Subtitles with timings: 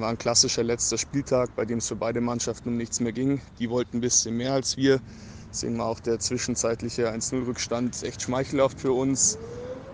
[0.00, 3.40] war ein klassischer letzter Spieltag, bei dem es für beide Mannschaften um nichts mehr ging.
[3.58, 5.00] Die wollten ein bisschen mehr als wir.
[5.50, 9.38] Deswegen war auch der zwischenzeitliche 1-0-Rückstand echt schmeichelhaft für uns.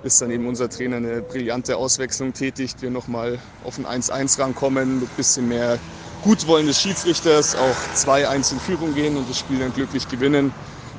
[0.03, 5.01] Bis dann eben unser Trainer eine brillante Auswechslung tätigt, wir nochmal auf ein 1-1 rankommen,
[5.01, 5.79] mit ein bisschen mehr
[6.25, 10.53] Gutwollen des Schiedsrichters, auch 2-1 in Führung gehen und das Spiel dann glücklich gewinnen.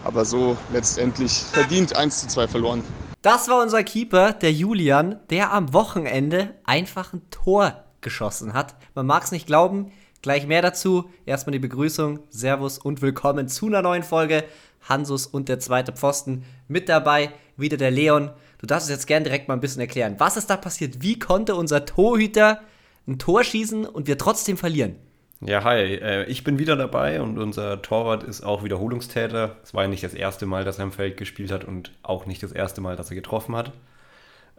[0.06, 2.84] Aber so letztendlich verdient 1 2 verloren.
[3.22, 8.76] Das war unser Keeper, der Julian, der am Wochenende einfach ein Tor geschossen hat.
[8.94, 9.92] Man mag es nicht glauben.
[10.22, 11.10] Gleich mehr dazu.
[11.26, 12.20] Erstmal die Begrüßung.
[12.30, 14.44] Servus und willkommen zu einer neuen Folge.
[14.88, 17.32] Hansus und der zweite Pfosten mit dabei.
[17.58, 18.32] Wieder der Leon.
[18.60, 20.16] Du darfst es jetzt gerne direkt mal ein bisschen erklären.
[20.20, 21.02] Was ist da passiert?
[21.02, 22.62] Wie konnte unser Torhüter
[23.08, 24.96] ein Tor schießen und wir trotzdem verlieren?
[25.42, 29.58] Ja, hi, äh, ich bin wieder dabei und unser Torwart ist auch Wiederholungstäter.
[29.62, 32.26] Es war ja nicht das erste Mal, dass er im Feld gespielt hat und auch
[32.26, 33.74] nicht das erste Mal, dass er getroffen hat.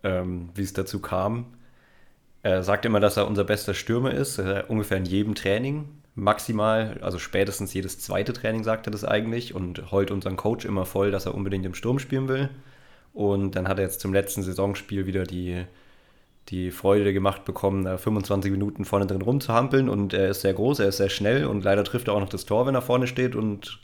[0.02, 1.46] Ähm, wie es dazu kam.
[2.44, 5.88] Er sagt immer, dass er unser bester Stürmer ist, äh, ungefähr in jedem Training.
[6.14, 10.84] Maximal, also spätestens jedes zweite Training sagt er das eigentlich und heult unseren Coach immer
[10.84, 12.50] voll, dass er unbedingt im Sturm spielen will.
[13.14, 15.64] Und dann hat er jetzt zum letzten Saisonspiel wieder die
[16.50, 20.88] die Freude gemacht bekommen, 25 Minuten vorne drin rumzuhampeln und er ist sehr groß, er
[20.88, 23.34] ist sehr schnell und leider trifft er auch noch das Tor, wenn er vorne steht
[23.34, 23.80] und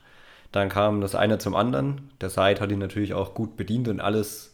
[0.52, 2.10] dann kam das eine zum anderen.
[2.20, 4.49] Der Said hat ihn natürlich auch gut bedient und alles,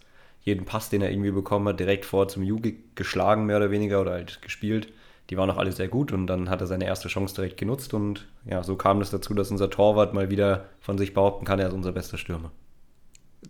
[0.47, 4.00] jeden Pass, den er irgendwie bekommen hat, direkt vor zum Juge geschlagen, mehr oder weniger,
[4.00, 4.92] oder halt gespielt.
[5.28, 7.92] Die waren auch alle sehr gut und dann hat er seine erste Chance direkt genutzt
[7.94, 11.58] und ja, so kam es dazu, dass unser Torwart mal wieder von sich behaupten kann,
[11.58, 12.53] er ist unser bester Stürmer.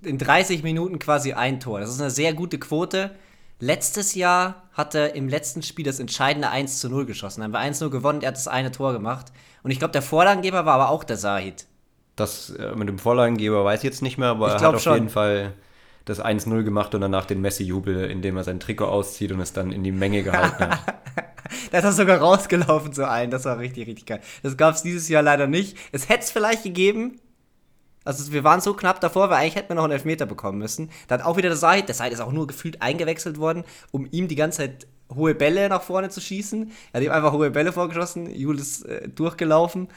[0.02, 1.80] In 30 Minuten quasi ein Tor.
[1.80, 3.10] Das ist eine sehr gute Quote.
[3.60, 7.42] Letztes Jahr hat er im letzten Spiel das entscheidende 1 zu 0 geschossen.
[7.42, 9.26] Dann haben wir 1-0 gewonnen, er hat das eine Tor gemacht.
[9.62, 11.66] Und ich glaube, der Vorlagengeber war aber auch der Sahid.
[12.16, 14.94] Das äh, mit dem Vorlagengeber weiß ich jetzt nicht mehr, aber er hat auf schon.
[14.94, 15.52] jeden Fall
[16.06, 19.72] das 1-0 gemacht und danach den Messi-Jubel, indem er sein Trikot auszieht und es dann
[19.72, 20.80] in die Menge gehalten hat.
[21.72, 23.30] da ist sogar rausgelaufen zu allen.
[23.30, 24.20] Das war richtig, richtig geil.
[24.42, 25.76] Das gab es dieses Jahr leider nicht.
[25.92, 27.20] Es hätte es vielleicht gegeben,
[28.04, 30.90] also wir waren so knapp davor, weil eigentlich hätten wir noch einen Elfmeter bekommen müssen.
[31.08, 31.88] Dann auch wieder der Said.
[31.88, 35.68] Der Said ist auch nur gefühlt eingewechselt worden, um ihm die ganze Zeit hohe Bälle
[35.68, 36.70] nach vorne zu schießen.
[36.92, 38.32] Er hat ihm einfach hohe Bälle vorgeschossen.
[38.32, 39.88] Jule ist äh, durchgelaufen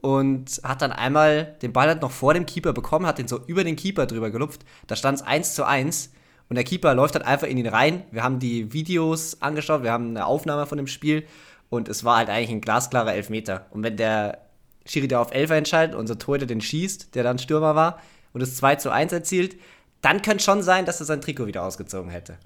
[0.00, 3.40] und hat dann einmal den Ball halt noch vor dem Keeper bekommen, hat den so
[3.46, 4.64] über den Keeper drüber gelupft.
[4.86, 6.12] Da stand es 1 zu 1
[6.48, 8.04] und der Keeper läuft halt einfach in ihn rein.
[8.10, 11.24] Wir haben die Videos angeschaut, wir haben eine Aufnahme von dem Spiel
[11.68, 13.66] und es war halt eigentlich ein glasklarer Elfmeter.
[13.70, 14.38] Und wenn der
[14.86, 18.00] Schiri, der auf Elfer entscheidet, unser Torhüter den schießt, der dann Stürmer war
[18.32, 19.56] und es 2 zu 1 erzielt,
[20.00, 22.38] dann könnte schon sein, dass er sein Trikot wieder ausgezogen hätte.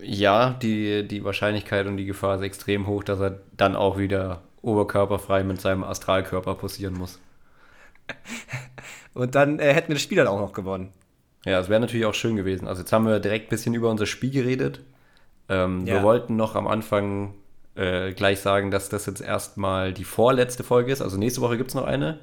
[0.00, 4.42] Ja, die, die Wahrscheinlichkeit und die Gefahr ist extrem hoch, dass er dann auch wieder
[4.64, 7.20] oberkörperfrei mit seinem Astralkörper posieren muss.
[9.14, 10.92] und dann äh, hätten wir das Spiel dann auch noch gewonnen.
[11.44, 12.66] Ja, es wäre natürlich auch schön gewesen.
[12.66, 14.80] Also jetzt haben wir direkt ein bisschen über unser Spiel geredet.
[15.48, 15.94] Ähm, ja.
[15.94, 17.34] Wir wollten noch am Anfang
[17.74, 21.02] äh, gleich sagen, dass das jetzt erstmal die vorletzte Folge ist.
[21.02, 22.18] Also nächste Woche gibt es noch eine.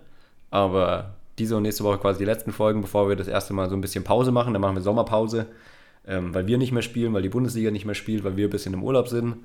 [0.50, 3.76] Aber diese und nächste Woche quasi die letzten Folgen, bevor wir das erste Mal so
[3.76, 4.54] ein bisschen Pause machen.
[4.54, 5.48] Dann machen wir Sommerpause,
[6.08, 8.52] ähm, weil wir nicht mehr spielen, weil die Bundesliga nicht mehr spielt, weil wir ein
[8.52, 9.38] bisschen im Urlaub sind.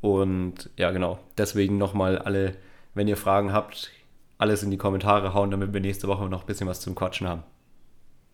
[0.00, 1.18] Und ja, genau.
[1.36, 2.56] Deswegen nochmal alle,
[2.94, 3.90] wenn ihr Fragen habt,
[4.38, 7.28] alles in die Kommentare hauen, damit wir nächste Woche noch ein bisschen was zum Quatschen
[7.28, 7.42] haben.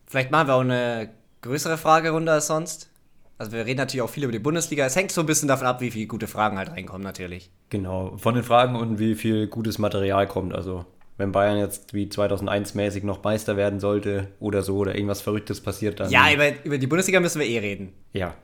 [0.06, 1.10] Vielleicht machen wir auch eine
[1.43, 2.91] größere Fragerunde als sonst.
[3.38, 4.87] Also wir reden natürlich auch viel über die Bundesliga.
[4.87, 7.50] Es hängt so ein bisschen davon ab, wie viele gute Fragen halt reinkommen natürlich.
[7.69, 10.54] Genau, von den Fragen und wie viel gutes Material kommt.
[10.54, 10.87] Also
[11.19, 15.60] wenn Bayern jetzt wie 2001 mäßig noch Meister werden sollte oder so oder irgendwas Verrücktes
[15.60, 16.10] passiert, dann...
[16.10, 17.93] Ja, über, über die Bundesliga müssen wir eh reden.
[18.12, 18.34] Ja.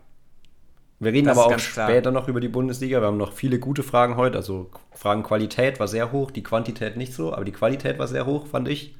[1.03, 2.13] Wir reden das aber auch später klar.
[2.13, 3.01] noch über die Bundesliga.
[3.01, 4.37] Wir haben noch viele gute Fragen heute.
[4.37, 8.47] Also Fragenqualität war sehr hoch, die Quantität nicht so, aber die Qualität war sehr hoch,
[8.47, 8.95] fand ich.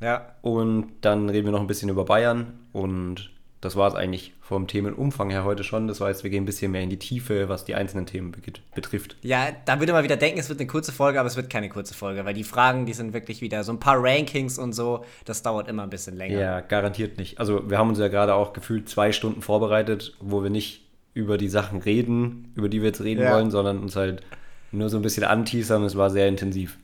[0.00, 0.36] Ja.
[0.42, 4.68] Und dann reden wir noch ein bisschen über Bayern und das war es eigentlich vom
[4.68, 5.88] Themenumfang her heute schon.
[5.88, 8.32] Das heißt, wir gehen ein bisschen mehr in die Tiefe, was die einzelnen Themen
[8.76, 9.16] betrifft.
[9.22, 11.68] Ja, da würde man wieder denken, es wird eine kurze Folge, aber es wird keine
[11.68, 15.04] kurze Folge, weil die Fragen, die sind wirklich wieder so ein paar Rankings und so.
[15.24, 16.38] Das dauert immer ein bisschen länger.
[16.38, 17.40] Ja, garantiert nicht.
[17.40, 20.85] Also, wir haben uns ja gerade auch gefühlt zwei Stunden vorbereitet, wo wir nicht
[21.16, 23.32] über die Sachen reden, über die wir jetzt reden ja.
[23.32, 24.22] wollen, sondern uns halt
[24.70, 25.82] nur so ein bisschen anteasern.
[25.82, 26.76] Es war sehr intensiv.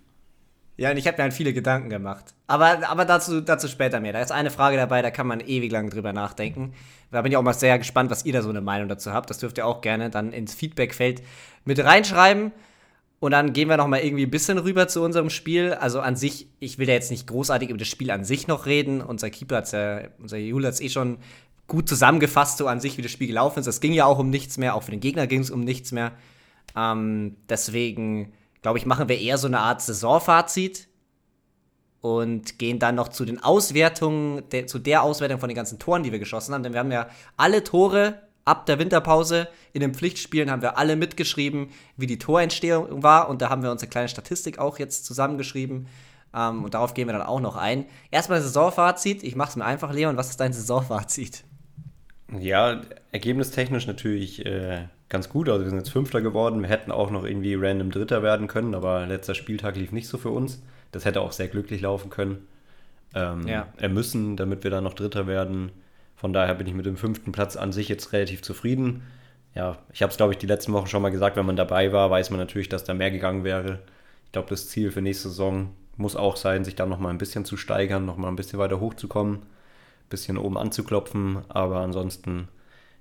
[0.79, 2.33] Ja, und ich habe mir halt viele Gedanken gemacht.
[2.47, 4.15] Aber, aber dazu, dazu später mehr.
[4.15, 6.73] Da ist eine Frage dabei, da kann man ewig lang drüber nachdenken.
[7.11, 9.29] Da bin ich auch mal sehr gespannt, was ihr da so eine Meinung dazu habt.
[9.29, 11.23] Das dürft ihr auch gerne dann ins Feedbackfeld
[11.67, 12.53] mit reinschreiben.
[13.21, 15.75] Und dann gehen wir noch mal irgendwie ein bisschen rüber zu unserem Spiel.
[15.75, 18.65] Also an sich, ich will ja jetzt nicht großartig über das Spiel an sich noch
[18.65, 19.03] reden.
[19.03, 21.19] Unser Keeper hat ja, unser Jule hat es eh schon
[21.73, 23.67] gut zusammengefasst, so an sich, wie das Spiel gelaufen ist.
[23.67, 25.91] Es ging ja auch um nichts mehr, auch für den Gegner ging es um nichts
[25.91, 26.13] mehr.
[26.77, 30.89] Ähm, deswegen glaube ich, machen wir eher so eine Art Saisonfazit
[32.03, 36.03] und gehen dann noch zu den Auswertungen, de, zu der Auswertung von den ganzen Toren,
[36.03, 36.63] die wir geschossen haben.
[36.63, 40.97] Denn wir haben ja alle Tore ab der Winterpause in den Pflichtspielen haben wir alle
[40.97, 43.29] mitgeschrieben, wie die Torentstehung war.
[43.29, 45.87] Und da haben wir unsere kleine Statistik auch jetzt zusammengeschrieben.
[46.35, 47.87] Ähm, und darauf gehen wir dann auch noch ein.
[48.11, 49.23] Erstmal Saisonfazit.
[49.23, 50.17] Ich mache es mir einfach, Leon.
[50.17, 51.45] Was ist dein Saisonfazit?
[52.39, 52.81] Ja,
[53.11, 55.49] ergebnistechnisch natürlich äh, ganz gut.
[55.49, 56.63] Also wir sind jetzt Fünfter geworden.
[56.63, 60.19] Wir hätten auch noch irgendwie random Dritter werden können, aber letzter Spieltag lief nicht so
[60.19, 60.63] für uns.
[60.93, 62.47] Das hätte auch sehr glücklich laufen können.
[63.15, 63.69] Ähm, ja.
[63.77, 65.73] Er müssen, damit wir dann noch Dritter werden.
[66.17, 69.03] Von daher bin ich mit dem fünften Platz an sich jetzt relativ zufrieden.
[69.55, 71.93] Ja, ich habe es, glaube ich, die letzten Wochen schon mal gesagt, wenn man dabei
[71.93, 73.81] war, weiß man natürlich, dass da mehr gegangen wäre.
[74.25, 77.45] Ich glaube, das Ziel für nächste Saison muss auch sein, sich da nochmal ein bisschen
[77.45, 79.41] zu steigern, nochmal ein bisschen weiter hochzukommen,
[80.13, 81.39] bisschen oben anzuklopfen.
[81.49, 82.49] Aber ansonsten,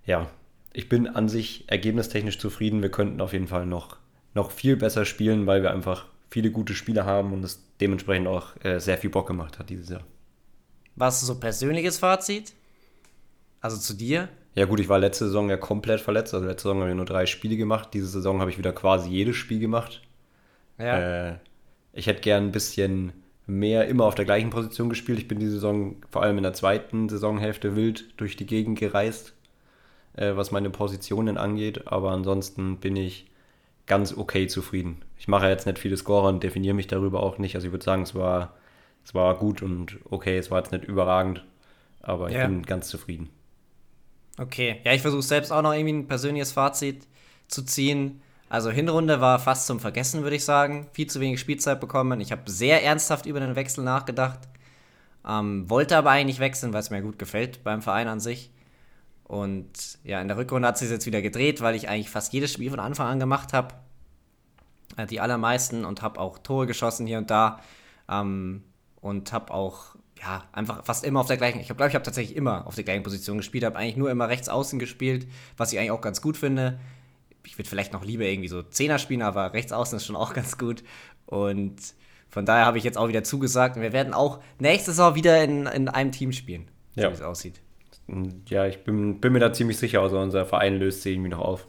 [0.05, 0.27] ja,
[0.73, 2.81] ich bin an sich ergebnistechnisch zufrieden.
[2.81, 3.97] Wir könnten auf jeden Fall noch,
[4.33, 8.55] noch viel besser spielen, weil wir einfach viele gute Spiele haben und es dementsprechend auch
[8.63, 10.03] äh, sehr viel Bock gemacht hat dieses Jahr.
[10.95, 12.53] Was ist so persönliches Fazit?
[13.59, 14.29] Also zu dir?
[14.55, 16.33] Ja gut, ich war letzte Saison ja komplett verletzt.
[16.33, 17.89] Also letzte Saison habe ich nur drei Spiele gemacht.
[17.93, 20.01] Diese Saison habe ich wieder quasi jedes Spiel gemacht.
[20.77, 21.29] Ja.
[21.29, 21.37] Äh,
[21.93, 23.13] ich hätte gern ein bisschen
[23.51, 25.19] mehr immer auf der gleichen Position gespielt.
[25.19, 29.33] Ich bin die Saison vor allem in der zweiten Saisonhälfte wild durch die Gegend gereist,
[30.15, 31.87] äh, was meine Positionen angeht.
[31.87, 33.27] Aber ansonsten bin ich
[33.87, 35.01] ganz okay zufrieden.
[35.17, 37.55] Ich mache jetzt nicht viele Scorer und definiere mich darüber auch nicht.
[37.55, 38.55] Also ich würde sagen, es war,
[39.03, 41.45] es war gut und okay, es war jetzt nicht überragend,
[42.01, 42.47] aber ich ja.
[42.47, 43.29] bin ganz zufrieden.
[44.37, 47.05] Okay, ja, ich versuche selbst auch noch irgendwie ein persönliches Fazit
[47.47, 48.21] zu ziehen.
[48.51, 50.85] Also Hinrunde war fast zum Vergessen, würde ich sagen.
[50.91, 52.19] Viel zu wenig Spielzeit bekommen.
[52.19, 54.39] Ich habe sehr ernsthaft über den Wechsel nachgedacht.
[55.25, 58.51] Ähm, wollte aber eigentlich wechseln, weil es mir gut gefällt beim Verein an sich.
[59.23, 62.51] Und ja, in der Rückrunde hat sich jetzt wieder gedreht, weil ich eigentlich fast jedes
[62.51, 63.73] Spiel von Anfang an gemacht habe.
[64.97, 67.61] Äh, die allermeisten und habe auch Tore geschossen hier und da.
[68.09, 68.65] Ähm,
[68.99, 72.35] und habe auch ja, einfach fast immer auf der gleichen, ich glaube, ich habe tatsächlich
[72.35, 75.25] immer auf der gleichen Position gespielt, habe eigentlich nur immer rechts außen gespielt,
[75.55, 76.81] was ich eigentlich auch ganz gut finde
[77.45, 80.33] ich würde vielleicht noch lieber irgendwie so Zehner spielen, aber rechts außen ist schon auch
[80.33, 80.83] ganz gut.
[81.25, 81.77] Und
[82.29, 83.75] von daher habe ich jetzt auch wieder zugesagt.
[83.75, 87.09] Und wir werden auch nächste Saison wieder in, in einem Team spielen, ja.
[87.09, 87.61] wie es aussieht.
[88.47, 91.39] Ja, ich bin, bin mir da ziemlich sicher, also unser Verein löst sich irgendwie noch
[91.39, 91.67] auf.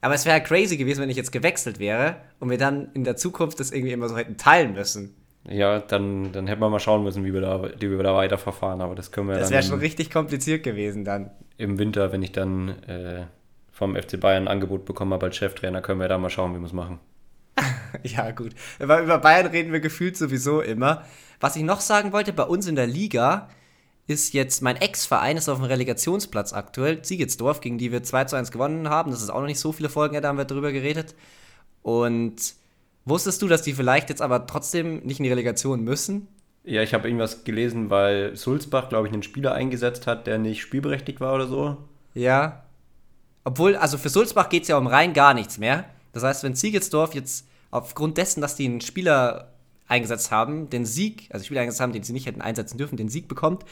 [0.00, 3.04] Aber es wäre halt crazy gewesen, wenn ich jetzt gewechselt wäre und wir dann in
[3.04, 5.14] der Zukunft das irgendwie immer so hätten teilen müssen.
[5.48, 8.80] Ja, dann, dann hätten wir mal schauen müssen, wie wir da, wie wir da weiterverfahren.
[8.80, 9.52] Aber das können wir das dann.
[9.52, 11.30] Das wäre schon richtig kompliziert gewesen dann.
[11.56, 13.26] Im Winter, wenn ich dann äh,
[13.80, 16.58] vom FC Bayern ein Angebot bekommen habe als Cheftrainer, können wir da mal schauen, wie
[16.58, 17.00] wir es machen.
[18.02, 18.54] ja, gut.
[18.78, 21.06] Aber über Bayern reden wir gefühlt sowieso immer.
[21.40, 23.48] Was ich noch sagen wollte, bei uns in der Liga
[24.06, 28.36] ist jetzt mein Ex-Verein ist auf dem Relegationsplatz aktuell, Ziegetsdorf, gegen die wir 2 zu
[28.36, 29.12] 1 gewonnen haben.
[29.12, 31.14] Das ist auch noch nicht so viele Folgen, da haben wir drüber geredet.
[31.80, 32.36] Und
[33.06, 36.28] wusstest du, dass die vielleicht jetzt aber trotzdem nicht in die Relegation müssen?
[36.64, 40.60] Ja, ich habe irgendwas gelesen, weil Sulzbach, glaube ich, einen Spieler eingesetzt hat, der nicht
[40.60, 41.78] spielberechtigt war oder so.
[42.12, 42.64] Ja.
[43.44, 45.84] Obwohl, also für Sulzbach geht es ja um rein gar nichts mehr.
[46.12, 49.52] Das heißt, wenn Siegelsdorf jetzt aufgrund dessen, dass die einen Spieler
[49.86, 53.08] eingesetzt haben, den Sieg, also Spieler eingesetzt haben, den sie nicht hätten einsetzen dürfen, den
[53.08, 53.64] Sieg bekommt,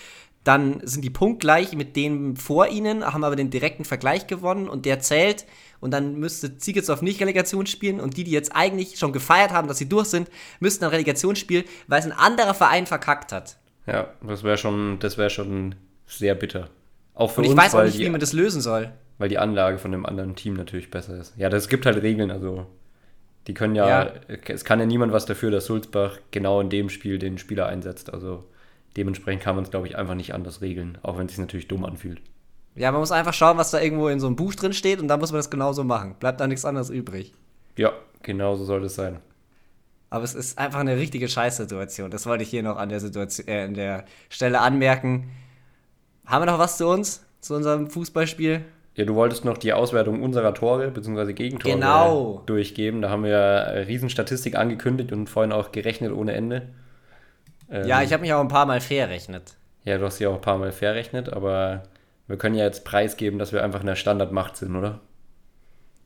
[0.43, 4.87] dann sind die punktgleich mit denen vor ihnen, haben aber den direkten Vergleich gewonnen und
[4.87, 5.47] der zählt.
[5.81, 9.69] Und dann müsste Ziegelsdorf nicht Relegation spielen und die, die jetzt eigentlich schon gefeiert haben,
[9.69, 10.29] dass sie durch sind,
[10.59, 13.59] müssten dann Relegation spielen, weil es ein anderer Verein verkackt hat.
[13.87, 15.75] Ja, das wäre schon, das schon
[16.07, 16.71] sehr bitter.
[17.15, 19.39] Auch für und ich uns, weiß auch nicht, wie man das lösen soll weil die
[19.39, 21.35] Anlage von dem anderen Team natürlich besser ist.
[21.37, 22.67] Ja, das gibt halt Regeln, also
[23.47, 24.13] die können ja, ja,
[24.47, 28.13] es kann ja niemand was dafür, dass Sulzbach genau in dem Spiel den Spieler einsetzt.
[28.13, 28.45] Also
[28.97, 31.67] dementsprechend kann man es, glaube ich, einfach nicht anders regeln, auch wenn es sich natürlich
[31.67, 32.21] dumm anfühlt.
[32.75, 35.09] Ja, man muss einfach schauen, was da irgendwo in so einem Buch drin steht und
[35.09, 36.15] dann muss man das genauso machen.
[36.21, 37.35] Bleibt da nichts anderes übrig.
[37.77, 39.19] Ja, genau so soll es sein.
[40.11, 42.11] Aber es ist einfach eine richtige Scheißsituation.
[42.11, 45.31] Das wollte ich hier noch an der Situation, äh, an der Stelle anmerken.
[46.25, 47.25] Haben wir noch was zu uns?
[47.41, 48.65] Zu unserem Fußballspiel?
[48.99, 51.33] Ja, du wolltest noch die Auswertung unserer Tore bzw.
[51.33, 52.43] Gegentore genau.
[52.47, 53.01] durchgeben.
[53.01, 56.71] Da haben wir eine Riesenstatistik angekündigt und vorhin auch gerechnet ohne Ende.
[57.71, 59.55] Ähm, ja, ich habe mich auch ein paar Mal verrechnet.
[59.85, 61.85] Ja, du hast dich auch ein paar Mal verrechnet, aber
[62.27, 64.99] wir können ja jetzt preisgeben, dass wir einfach in der Standardmacht sind, oder?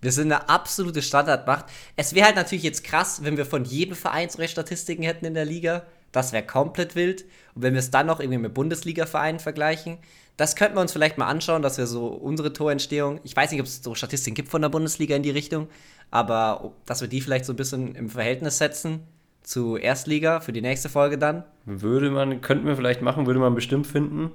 [0.03, 1.65] Wir sind eine absolute Standardmacht.
[1.97, 5.33] Es wäre halt natürlich jetzt krass, wenn wir von jedem Verein solche Statistiken hätten in
[5.33, 5.85] der Liga.
[6.11, 7.25] Das wäre komplett wild.
[7.55, 9.97] Und wenn wir es dann noch irgendwie mit Bundesliga-Vereinen vergleichen,
[10.37, 13.61] das könnten wir uns vielleicht mal anschauen, dass wir so unsere Torentstehung, ich weiß nicht,
[13.61, 15.69] ob es so Statistiken gibt von der Bundesliga in die Richtung,
[16.11, 19.01] aber dass wir die vielleicht so ein bisschen im Verhältnis setzen
[19.43, 21.45] zu Erstliga für die nächste Folge dann.
[21.67, 24.31] Würde man, könnten wir vielleicht machen, würde man bestimmt finden.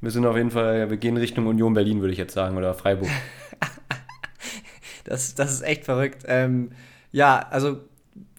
[0.00, 2.74] Wir sind auf jeden Fall, wir gehen Richtung Union Berlin, würde ich jetzt sagen, oder
[2.74, 3.10] Freiburg.
[5.04, 6.22] das, das ist echt verrückt.
[6.26, 6.70] Ähm,
[7.10, 7.80] ja, also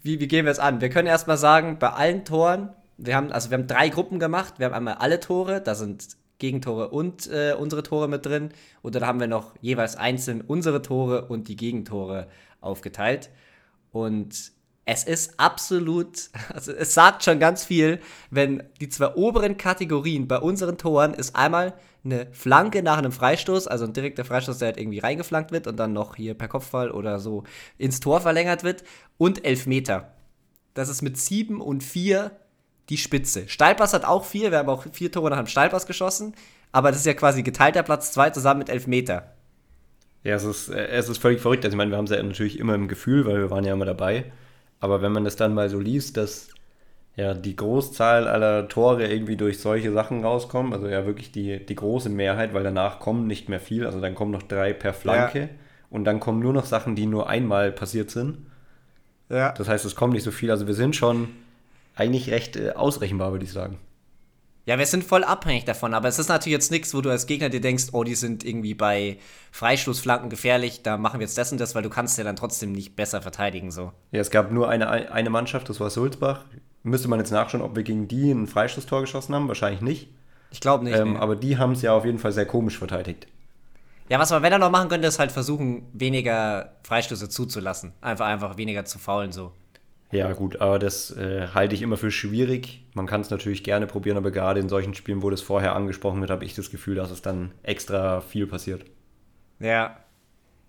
[0.03, 0.79] wie, wie gehen wir jetzt an?
[0.79, 4.55] Wir können erstmal sagen, bei allen Toren, wir haben, also wir haben drei Gruppen gemacht.
[4.57, 8.50] Wir haben einmal alle Tore, da sind Gegentore und äh, unsere Tore mit drin.
[8.81, 12.27] Und dann haben wir noch jeweils einzeln unsere Tore und die Gegentore
[12.62, 13.29] aufgeteilt.
[13.91, 14.51] Und
[14.86, 18.00] es ist absolut, also es sagt schon ganz viel,
[18.31, 23.67] wenn die zwei oberen Kategorien bei unseren Toren ist einmal eine Flanke nach einem Freistoß,
[23.67, 26.91] also ein direkter Freistoß, der halt irgendwie reingeflankt wird und dann noch hier per Kopfball
[26.91, 27.43] oder so
[27.77, 28.84] ins Tor verlängert wird
[29.17, 30.13] und Elfmeter.
[30.74, 32.31] Das ist mit sieben und vier
[32.89, 33.48] die Spitze.
[33.48, 36.34] Steilpass hat auch vier, wir haben auch vier Tore nach dem Steilpass geschossen,
[36.72, 39.34] aber das ist ja quasi geteilter Platz zwei zusammen mit Elfmeter.
[40.24, 41.63] Ja, es ist, äh, es ist völlig verrückt.
[41.63, 43.74] Also ich meine, wir haben es ja natürlich immer im Gefühl, weil wir waren ja
[43.74, 44.25] immer dabei.
[44.79, 46.50] Aber wenn man das dann mal so liest, dass
[47.15, 51.75] ja die Großzahl aller Tore irgendwie durch solche Sachen rauskommen, also ja wirklich die, die
[51.75, 55.39] große Mehrheit, weil danach kommen nicht mehr viel, also dann kommen noch drei per Flanke
[55.39, 55.50] ja.
[55.89, 58.38] und dann kommen nur noch Sachen, die nur einmal passiert sind.
[59.29, 59.51] Ja.
[59.51, 60.50] Das heißt, es kommt nicht so viel.
[60.50, 61.29] Also wir sind schon
[61.99, 63.77] eigentlich recht äh, ausrechenbar, würde ich sagen.
[64.65, 67.25] Ja, wir sind voll abhängig davon, aber es ist natürlich jetzt nichts, wo du als
[67.25, 69.17] Gegner dir denkst, oh, die sind irgendwie bei
[69.51, 72.71] Freistoßflanken gefährlich, da machen wir jetzt das und das, weil du kannst ja dann trotzdem
[72.71, 73.91] nicht besser verteidigen so.
[74.11, 76.45] Ja, es gab nur eine, eine Mannschaft, das war Sulzbach.
[76.83, 80.09] Müsste man jetzt nachschauen, ob wir gegen die ein Freistoßtor geschossen haben, wahrscheinlich nicht.
[80.51, 80.97] Ich glaube nicht.
[80.97, 81.19] Ähm, nee.
[81.19, 83.27] Aber die haben es ja auf jeden Fall sehr komisch verteidigt.
[84.07, 87.93] Ja, was man, wenn er noch machen könnte, ist halt versuchen, weniger Freistöße zuzulassen.
[88.01, 89.51] Einfach, einfach weniger zu faulen so.
[90.11, 92.83] Ja, gut, aber das äh, halte ich immer für schwierig.
[92.93, 96.19] Man kann es natürlich gerne probieren, aber gerade in solchen Spielen, wo das vorher angesprochen
[96.19, 98.85] wird, habe ich das Gefühl, dass es dann extra viel passiert.
[99.59, 99.97] Ja.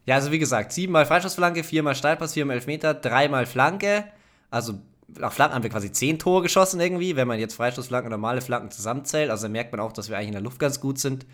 [0.07, 4.05] Ja, also wie gesagt, siebenmal Freischussflanke, viermal Steilpass, viermal Elfmeter, dreimal Flanke.
[4.51, 4.75] Also
[5.19, 8.41] nach Flanken haben wir quasi zehn Tore geschossen irgendwie, wenn man jetzt Freistoßflanken und normale
[8.41, 9.31] Flanken zusammenzählt.
[9.31, 11.27] Also merkt man auch, dass wir eigentlich in der Luft ganz gut sind.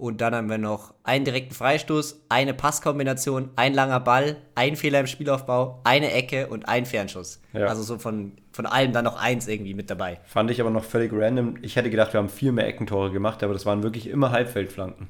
[0.00, 5.00] Und dann haben wir noch einen direkten Freistoß, eine Passkombination, ein langer Ball, ein Fehler
[5.00, 7.42] im Spielaufbau, eine Ecke und ein Fernschuss.
[7.52, 7.66] Ja.
[7.66, 10.18] Also so von, von allem dann noch eins irgendwie mit dabei.
[10.24, 11.58] Fand ich aber noch völlig random.
[11.60, 15.08] Ich hätte gedacht, wir haben viel mehr Eckentore gemacht, aber das waren wirklich immer Halbfeldflanken.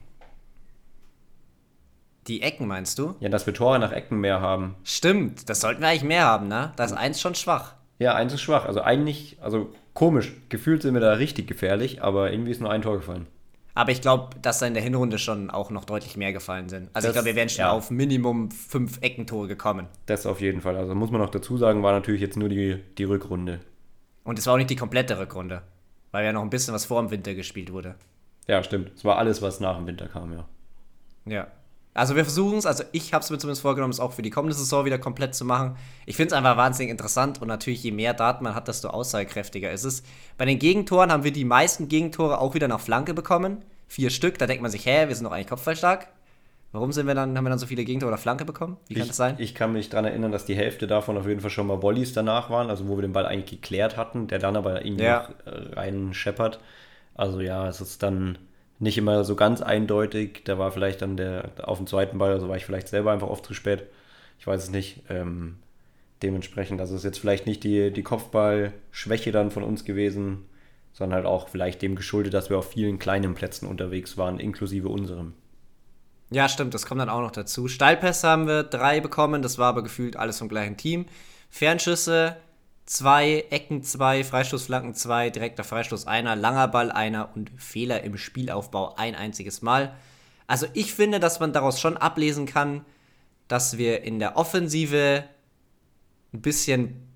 [2.26, 3.14] Die Ecken meinst du?
[3.20, 4.74] Ja, dass wir Tore nach Ecken mehr haben.
[4.82, 6.72] Stimmt, das sollten wir eigentlich mehr haben, ne?
[6.74, 7.76] Da ist eins schon schwach.
[8.00, 8.66] Ja, eins ist schwach.
[8.66, 10.32] Also eigentlich, also komisch.
[10.48, 13.28] Gefühlt sind wir da richtig gefährlich, aber irgendwie ist nur ein Tor gefallen.
[13.80, 16.90] Aber ich glaube, dass da in der Hinrunde schon auch noch deutlich mehr gefallen sind.
[16.92, 17.72] Also das, ich glaube, wir wären schon ja.
[17.72, 19.86] auf Minimum fünf Eckentore gekommen.
[20.04, 20.76] Das auf jeden Fall.
[20.76, 23.60] Also muss man noch dazu sagen, war natürlich jetzt nur die, die Rückrunde.
[24.22, 25.62] Und es war auch nicht die komplette Rückrunde,
[26.10, 27.94] weil ja noch ein bisschen was vor dem Winter gespielt wurde.
[28.46, 28.92] Ja, stimmt.
[28.94, 30.46] Es war alles, was nach dem Winter kam, ja.
[31.24, 31.46] Ja.
[31.92, 34.30] Also wir versuchen es, also ich habe es mir zumindest vorgenommen, es auch für die
[34.30, 35.76] kommende Saison wieder komplett zu machen.
[36.06, 39.72] Ich finde es einfach wahnsinnig interessant und natürlich je mehr Daten man hat, desto aussagekräftiger
[39.72, 40.04] ist es.
[40.38, 43.64] Bei den Gegentoren haben wir die meisten Gegentore auch wieder nach Flanke bekommen.
[43.88, 46.06] Vier Stück, da denkt man sich, hä, wir sind doch eigentlich kopfballstark.
[46.72, 48.76] Warum sind wir dann, haben wir dann so viele Gegentore oder Flanke bekommen?
[48.86, 49.34] Wie kann ich, das sein?
[49.38, 52.12] Ich kann mich daran erinnern, dass die Hälfte davon auf jeden Fall schon mal Volleys
[52.12, 55.28] danach waren, also wo wir den Ball eigentlich geklärt hatten, der dann aber irgendwie ja.
[55.44, 56.60] äh, rein scheppert.
[57.16, 58.38] Also ja, es ist dann
[58.80, 60.42] nicht immer so ganz eindeutig.
[60.44, 63.28] Da war vielleicht dann der auf dem zweiten Ball, also war ich vielleicht selber einfach
[63.28, 63.84] oft zu spät.
[64.38, 65.02] Ich weiß es nicht.
[65.08, 65.56] Ähm,
[66.22, 70.46] dementsprechend, also ist jetzt vielleicht nicht die, die Kopfballschwäche dann von uns gewesen,
[70.92, 74.88] sondern halt auch vielleicht dem geschuldet, dass wir auf vielen kleinen Plätzen unterwegs waren, inklusive
[74.88, 75.34] unserem.
[76.30, 77.68] Ja, stimmt, das kommt dann auch noch dazu.
[77.68, 81.06] Steilpässe haben wir drei bekommen, das war aber gefühlt alles vom gleichen Team.
[81.48, 82.36] Fernschüsse
[82.90, 88.96] zwei, Ecken zwei, Freistoßflanken zwei, direkter Freistoß einer, langer Ball einer und Fehler im Spielaufbau
[88.96, 89.94] ein einziges Mal.
[90.48, 92.84] Also ich finde, dass man daraus schon ablesen kann,
[93.46, 95.22] dass wir in der Offensive
[96.34, 97.06] ein bisschen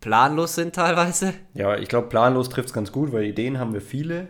[0.00, 1.32] planlos sind teilweise.
[1.54, 4.28] Ja, ich glaube, planlos trifft es ganz gut, weil Ideen haben wir viele,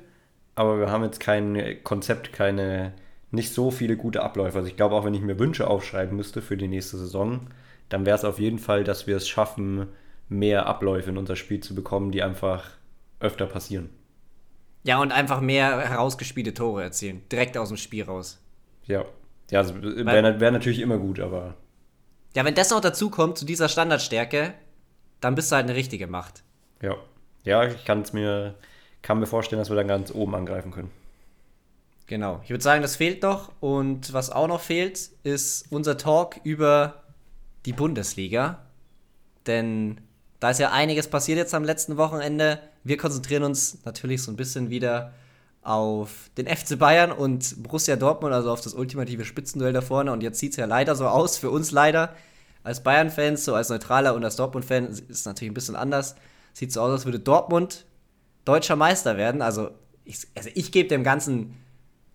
[0.54, 2.92] aber wir haben jetzt kein Konzept, keine,
[3.32, 4.58] nicht so viele gute Abläufe.
[4.58, 7.48] Also ich glaube, auch wenn ich mir Wünsche aufschreiben müsste für die nächste Saison,
[7.88, 9.88] dann wäre es auf jeden Fall, dass wir es schaffen,
[10.28, 12.70] mehr Abläufe in unser Spiel zu bekommen, die einfach
[13.20, 13.90] öfter passieren.
[14.84, 17.22] Ja, und einfach mehr herausgespielte Tore erzielen.
[17.30, 18.40] Direkt aus dem Spiel raus.
[18.86, 19.04] Ja.
[19.50, 21.54] Ja, also wäre wär natürlich immer gut, aber.
[22.34, 24.54] Ja, wenn das noch dazu kommt, zu dieser Standardstärke,
[25.20, 26.42] dann bist du halt eine richtige Macht.
[26.82, 26.96] Ja.
[27.44, 28.54] Ja, ich kann es mir,
[29.00, 30.90] kann mir vorstellen, dass wir dann ganz oben angreifen können.
[32.06, 32.40] Genau.
[32.44, 33.52] Ich würde sagen, das fehlt noch.
[33.60, 37.02] Und was auch noch fehlt, ist unser Talk über
[37.66, 38.66] die Bundesliga.
[39.46, 40.00] Denn
[40.40, 42.60] da ist ja einiges passiert jetzt am letzten Wochenende.
[42.84, 45.12] Wir konzentrieren uns natürlich so ein bisschen wieder
[45.62, 50.12] auf den FC Bayern und Borussia Dortmund, also auf das ultimative Spitzenduell da vorne.
[50.12, 52.14] Und jetzt sieht es ja leider so aus, für uns leider,
[52.62, 56.14] als Bayern-Fans, so als Neutraler und als Dortmund-Fan, ist es natürlich ein bisschen anders.
[56.52, 57.84] Sieht so aus, als würde Dortmund
[58.44, 59.42] deutscher Meister werden.
[59.42, 59.70] Also
[60.04, 61.54] ich, also ich gebe dem Ganzen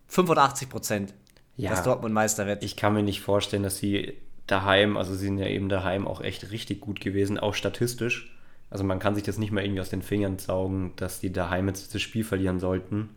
[0.07, 1.13] 85 Prozent,
[1.57, 2.63] ja, dass Dortmund Meister wird.
[2.63, 6.21] Ich kann mir nicht vorstellen, dass sie daheim, also sie sind ja eben daheim auch
[6.21, 8.35] echt richtig gut gewesen, auch statistisch.
[8.69, 11.67] Also man kann sich das nicht mal irgendwie aus den Fingern saugen, dass die daheim
[11.67, 13.09] jetzt das Spiel verlieren sollten.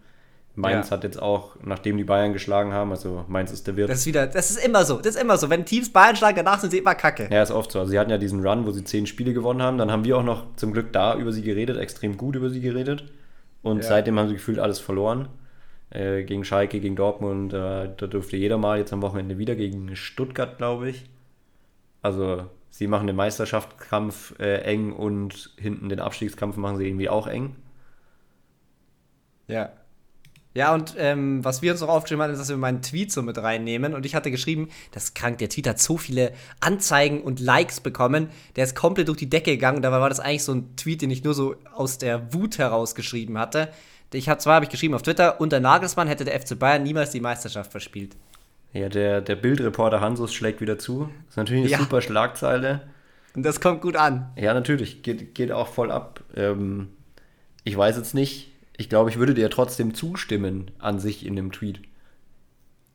[0.55, 0.97] Mainz Ja.
[0.97, 3.91] hat jetzt auch, nachdem die Bayern geschlagen haben, also Mainz ist der Wirt.
[3.91, 5.51] Das ist wieder, das ist immer so, das ist immer so.
[5.51, 7.29] Wenn Teams Bayern schlagen, danach sind sie immer kacke.
[7.31, 7.81] Ja, ist oft so.
[7.81, 9.77] Also sie hatten ja diesen Run, wo sie zehn Spiele gewonnen haben.
[9.77, 12.61] Dann haben wir auch noch zum Glück da über sie geredet, extrem gut über sie
[12.61, 13.05] geredet.
[13.63, 13.83] Und Ja.
[13.89, 15.29] seitdem haben sie gefühlt alles verloren.
[15.91, 19.95] Äh, gegen Schalke, gegen Dortmund, äh, da durfte jeder mal jetzt am Wochenende wieder gegen
[19.95, 21.05] Stuttgart, glaube ich.
[22.03, 27.27] Also sie machen den Meisterschaftskampf äh, eng und hinten den Abstiegskampf machen sie irgendwie auch
[27.27, 27.57] eng.
[29.49, 29.71] Ja.
[30.55, 33.21] Ja, und ähm, was wir uns noch aufgeschrieben hatten, ist, dass wir meinen Tweet so
[33.21, 33.93] mit reinnehmen.
[33.93, 37.81] Und ich hatte geschrieben, das ist krank, der Tweet hat so viele Anzeigen und Likes
[37.81, 38.31] bekommen.
[38.57, 39.83] Der ist komplett durch die Decke gegangen.
[39.83, 42.95] Dabei war das eigentlich so ein Tweet, den ich nur so aus der Wut heraus
[42.95, 43.69] geschrieben hatte.
[44.15, 47.11] Ich hab, zwar habe ich geschrieben auf Twitter, unter Nagelsmann hätte der FC Bayern niemals
[47.11, 48.17] die Meisterschaft verspielt.
[48.77, 51.09] Ja, der, der Bildreporter Hansus schlägt wieder zu.
[51.29, 51.79] Ist natürlich eine Ja.
[51.79, 52.83] super Schlagzeile.
[53.35, 54.31] Und das kommt gut an.
[54.37, 56.23] Ja, natürlich, geht, geht auch voll ab.
[56.35, 56.89] Ähm,
[57.65, 58.53] ich weiß jetzt nicht.
[58.77, 61.81] Ich glaube, ich würde dir trotzdem zustimmen an sich in dem Tweet.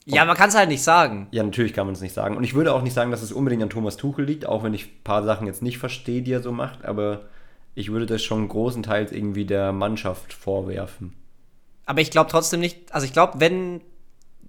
[0.05, 1.27] Ja, man kann es halt nicht sagen.
[1.31, 2.35] Ja, natürlich kann man es nicht sagen.
[2.35, 4.73] Und ich würde auch nicht sagen, dass es unbedingt an Thomas Tuchel liegt, auch wenn
[4.73, 7.21] ich ein paar Sachen jetzt nicht verstehe, die er so macht, aber
[7.75, 11.13] ich würde das schon großenteils irgendwie der Mannschaft vorwerfen.
[11.85, 13.81] Aber ich glaube trotzdem nicht, also ich glaube, wenn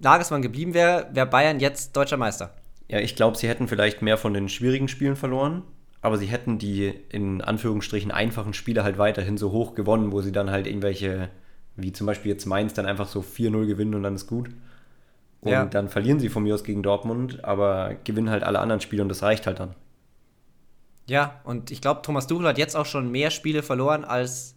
[0.03, 2.53] Nagelsmann geblieben wäre, wäre Bayern jetzt deutscher Meister.
[2.89, 5.63] Ja, ich glaube, sie hätten vielleicht mehr von den schwierigen Spielen verloren,
[6.01, 10.31] aber sie hätten die in Anführungsstrichen einfachen Spiele halt weiterhin so hoch gewonnen, wo sie
[10.31, 11.29] dann halt irgendwelche,
[11.75, 14.49] wie zum Beispiel jetzt Mainz, dann einfach so 4-0 gewinnen und dann ist gut.
[15.41, 15.65] Und Ja.
[15.65, 19.09] dann verlieren sie von mir aus gegen Dortmund, aber gewinnen halt alle anderen Spiele und
[19.09, 19.75] das reicht halt dann.
[21.07, 24.52] Ja, und ich glaube, Thomas Tuchel hat jetzt auch schon mehr Spiele verloren als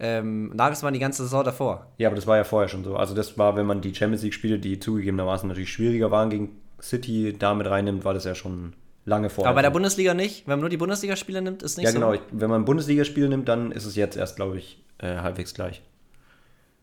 [0.00, 1.86] ähm, Nagelsmann die ganze Saison davor.
[1.98, 2.96] Ja, aber das war ja vorher schon so.
[2.96, 7.34] Also das war, wenn man die Champions League-Spiele, die zugegebenermaßen natürlich schwieriger waren gegen City,
[7.38, 8.74] damit reinnimmt, war das ja schon
[9.04, 9.48] lange vorher.
[9.50, 9.74] Aber bei der so.
[9.74, 10.46] Bundesliga nicht.
[10.46, 11.98] Wenn man nur die Bundesligaspiele nimmt, ist nicht Ja, so.
[11.98, 12.12] genau.
[12.12, 15.82] Ich- Wenn man Bundesligaspiele nimmt, dann ist es jetzt erst, glaube ich, äh, halbwegs gleich.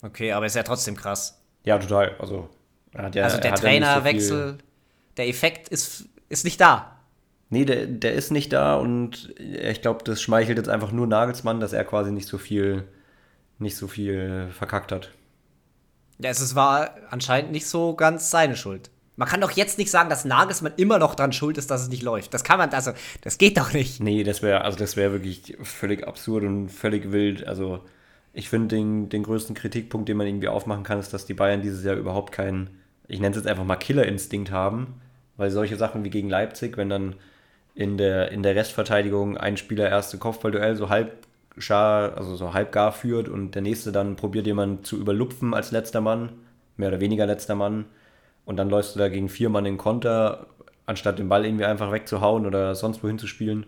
[0.01, 1.41] Okay, aber ist ja trotzdem krass.
[1.63, 2.15] Ja, total.
[2.19, 2.49] Also,
[2.95, 4.57] hat ja, also der er ja so Trainerwechsel, viel-
[5.17, 6.91] der Effekt ist, ist nicht da.
[7.49, 11.59] Nee, der, der ist nicht da und ich glaube, das schmeichelt jetzt einfach nur Nagelsmann,
[11.59, 12.83] dass er quasi nicht so viel,
[13.59, 15.11] nicht so viel verkackt hat.
[16.19, 18.89] Ja, es war anscheinend nicht so ganz seine Schuld.
[19.17, 21.87] Man kann doch jetzt nicht sagen, dass Nagelsmann immer noch dran schuld ist, dass es
[21.87, 22.33] nicht läuft.
[22.33, 24.01] Das kann man, also, das geht doch nicht.
[24.01, 27.47] Nee, das wäre also das wäre wirklich völlig absurd und völlig wild.
[27.47, 27.81] Also
[28.33, 31.61] ich finde den, den größten Kritikpunkt, den man irgendwie aufmachen kann, ist, dass die Bayern
[31.61, 34.99] dieses Jahr überhaupt keinen, ich nenne es jetzt einfach mal Killerinstinkt haben,
[35.37, 37.15] weil solche Sachen wie gegen Leipzig, wenn dann
[37.73, 41.24] in der, in der Restverteidigung ein Spieler erste Kopfballduell so halb
[41.57, 45.71] schar, also so halb gar führt und der nächste dann probiert jemand zu überlupfen als
[45.71, 46.33] letzter Mann,
[46.77, 47.85] mehr oder weniger letzter Mann
[48.45, 50.47] und dann läufst du da gegen vier Mann in Konter,
[50.85, 53.65] anstatt den Ball irgendwie einfach wegzuhauen oder sonst wohin zu spielen,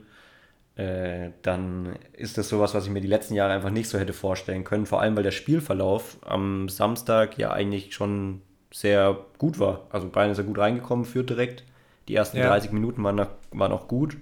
[0.75, 4.13] äh, dann ist das sowas, was ich mir die letzten Jahre einfach nicht so hätte
[4.13, 4.85] vorstellen können.
[4.85, 9.87] Vor allem, weil der Spielverlauf am Samstag ja eigentlich schon sehr gut war.
[9.89, 11.63] Also Bayern ist ja gut reingekommen, führt direkt.
[12.07, 12.47] Die ersten Ja.
[12.47, 14.17] 30 Minuten waren, waren auch gut.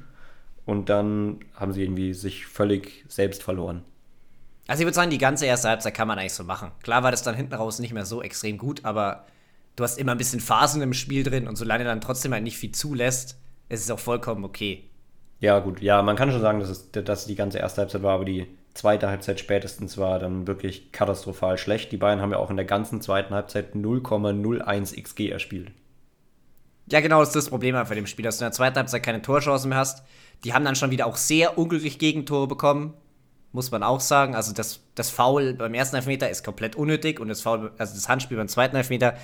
[0.65, 3.83] Und dann haben sie irgendwie sich völlig selbst verloren.
[4.67, 6.71] Also ich würde sagen, die ganze erste Halbzeit kann man eigentlich so machen.
[6.81, 9.25] Klar war das dann hinten raus nicht mehr so extrem gut, aber
[9.75, 12.57] du hast immer ein bisschen Phasen im Spiel drin und solange dann trotzdem halt nicht
[12.57, 13.37] viel zulässt,
[13.69, 14.89] ist es auch vollkommen okay.
[15.39, 15.81] Ja, gut.
[15.81, 18.47] Ja, man kann schon sagen, dass es, dass die ganze erste Halbzeit war, aber die
[18.73, 21.91] zweite Halbzeit spätestens war dann wirklich katastrophal schlecht.
[21.91, 25.71] Die Bayern haben ja auch in der ganzen zweiten Halbzeit 0,01 XG erspielt.
[26.87, 29.03] Ja, genau, das ist das Problem bei dem Spiel, dass du in der zweiten Halbzeit
[29.03, 30.03] keine Torchancen mehr hast.
[30.43, 32.93] Die haben dann schon wieder auch sehr unglücklich Gegentore bekommen,
[33.51, 34.35] muss man auch sagen.
[34.35, 38.09] Also das, das Foul beim ersten Elfmeter ist komplett unnötig und das Foul, also das
[38.09, 39.15] Handspiel beim zweiten Elfmeter,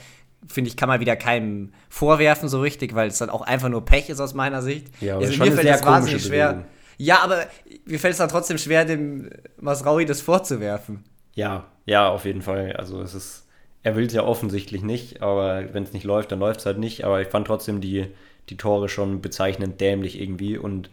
[0.48, 3.86] finde ich, kann man wieder keinem vorwerfen so richtig, weil es dann auch einfach nur
[3.86, 4.88] Pech ist aus meiner Sicht.
[5.02, 6.48] Ja, aber also, eine sehr das wahnsinnig schwer.
[6.54, 6.66] Bewegung.
[6.98, 7.48] Ja, aber
[7.86, 11.04] mir fällt es dann trotzdem schwer, dem Masraui das vorzuwerfen.
[11.34, 12.74] Ja, ja, auf jeden Fall.
[12.74, 13.48] Also es ist,
[13.82, 16.78] er will es ja offensichtlich nicht, aber wenn es nicht läuft, dann läuft es halt
[16.78, 17.04] nicht.
[17.04, 18.08] Aber ich fand trotzdem die,
[18.50, 20.58] die Tore schon bezeichnend dämlich irgendwie.
[20.60, 20.92] Und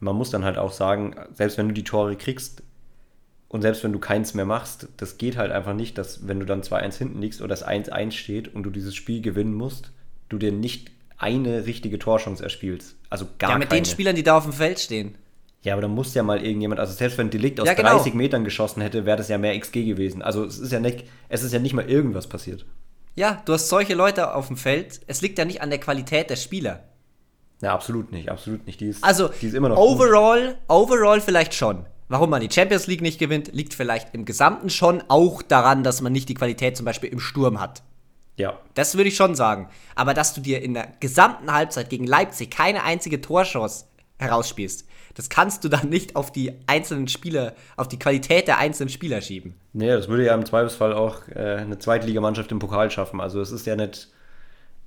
[0.00, 2.62] man muss dann halt auch sagen, selbst wenn du die Tore kriegst
[3.48, 6.46] und selbst wenn du keins mehr machst, das geht halt einfach nicht, dass wenn du
[6.46, 9.92] dann 2-1 hinten liegst oder das 1-1 steht und du dieses Spiel gewinnen musst,
[10.28, 12.96] du dir nicht eine richtige Torchance erspielst.
[13.10, 13.82] Also gar ja, mit keine.
[13.82, 15.16] den Spielern, die da auf dem Feld stehen.
[15.62, 17.96] Ja, aber da muss ja mal irgendjemand, also selbst wenn Delikt aus Ja, genau.
[17.96, 20.22] 30 Metern geschossen hätte, wäre das ja mehr XG gewesen.
[20.22, 22.64] Also es ist ja nicht, es ist ja nicht mal irgendwas passiert.
[23.14, 25.00] Ja, du hast solche Leute auf dem Feld.
[25.06, 26.84] Es liegt ja nicht an der Qualität der Spieler.
[27.60, 28.80] Ja, absolut nicht, absolut nicht.
[28.80, 29.84] Die ist, Also, die ist immer noch gut.
[29.86, 31.84] overall, overall vielleicht schon.
[32.08, 36.00] Warum man die Champions League nicht gewinnt, liegt vielleicht im Gesamten schon auch daran, dass
[36.00, 37.82] man nicht die Qualität zum Beispiel im Sturm hat.
[38.36, 39.68] Ja, Das würde ich schon sagen.
[39.94, 43.84] Aber dass du dir in der gesamten Halbzeit gegen Leipzig keine einzige Torchance
[44.18, 48.88] herausspielst, Das kannst du dann nicht auf die einzelnen Spieler, auf die Qualität der einzelnen
[48.88, 49.54] Spieler schieben.
[49.72, 53.20] Nee, das würde ja im Zweifelsfall auch äh, eine Zweitligamannschaft im Pokal schaffen.
[53.20, 54.08] Also es ist ja nicht,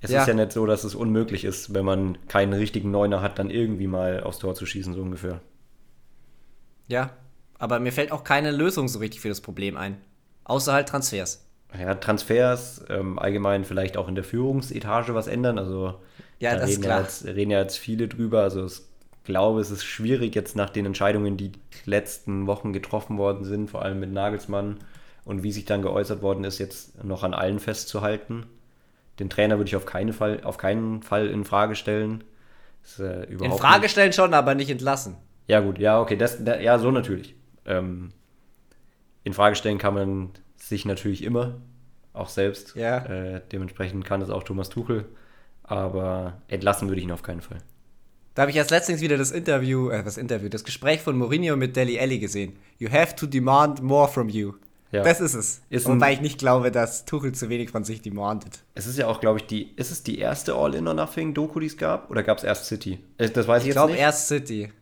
[0.04, 0.20] es Ja.
[0.22, 3.50] ist ja nicht so, dass es unmöglich ist, wenn man keinen richtigen Neuner hat, dann
[3.50, 5.40] irgendwie mal aufs Tor zu schießen, so ungefähr.
[6.88, 7.10] Ja,
[7.58, 9.96] aber mir fällt auch keine Lösung so richtig für das Problem ein.
[10.44, 11.46] Außer halt Transfers.
[11.78, 15.58] Ja, Transfers, ähm, allgemein vielleicht auch in der Führungsetage was ändern.
[15.58, 15.94] Also
[16.38, 16.88] Ja, da das ist reden.
[16.88, 18.42] Ja jetzt, reden ja jetzt viele drüber.
[18.42, 18.82] Also ich
[19.24, 21.52] glaube, es ist schwierig jetzt nach den Entscheidungen, die
[21.86, 24.78] letzten Wochen getroffen worden sind, vor allem mit Nagelsmann
[25.24, 28.44] und wie sich dann geäußert worden ist, jetzt noch an allen festzuhalten.
[29.18, 32.24] Den Trainer würde ich auf keinen Fall, auf keinen Fall in Frage stellen.
[32.82, 35.16] Ist, äh, In Frage nicht- stellen schon, aber nicht entlassen.
[35.46, 37.34] ja, gut, ja, okay, das, da, ja, so natürlich.
[37.66, 38.12] Ähm,
[39.22, 41.54] in Frage stellen kann man sich natürlich immer,
[42.12, 42.74] auch selbst.
[42.76, 42.98] Ja.
[43.06, 45.06] Äh, dementsprechend kann es auch Thomas Tuchel,
[45.62, 47.58] aber entlassen würde ich ihn auf keinen Fall.
[48.34, 51.56] Da habe ich erst letztens wieder das Interview, äh, das Interview, das Gespräch von Mourinho
[51.56, 52.56] mit Deli Alli gesehen.
[52.78, 54.54] You have to demand more from you.
[54.94, 55.02] Ja.
[55.02, 55.60] Das ist es.
[55.70, 58.60] Ist Wobei ich nicht glaube, dass Tuchel zu wenig von sich demandet.
[58.74, 62.10] Es ist ja auch, glaube ich, die, ist es die erste All-In-or-Nothing-Doku, die es gab?
[62.10, 63.00] Oder gab es erst City?
[63.18, 64.00] Äh, Das weiß ich, Ich jetzt glaube nicht.
[64.02, 64.72] erst City.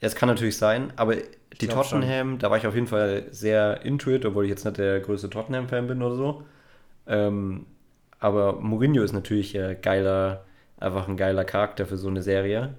[0.00, 1.16] Es kann natürlich sein, aber
[1.60, 2.00] die glaub schon.
[2.02, 5.00] Tottenham, da war ich auf jeden Fall sehr into it, obwohl ich jetzt nicht der
[5.00, 6.42] größte Tottenham-Fan bin oder so.
[7.06, 7.66] Ähm,
[8.20, 10.44] aber Mourinho ist natürlich äh, geiler,
[10.78, 12.74] einfach ein geiler Charakter für so eine Serie.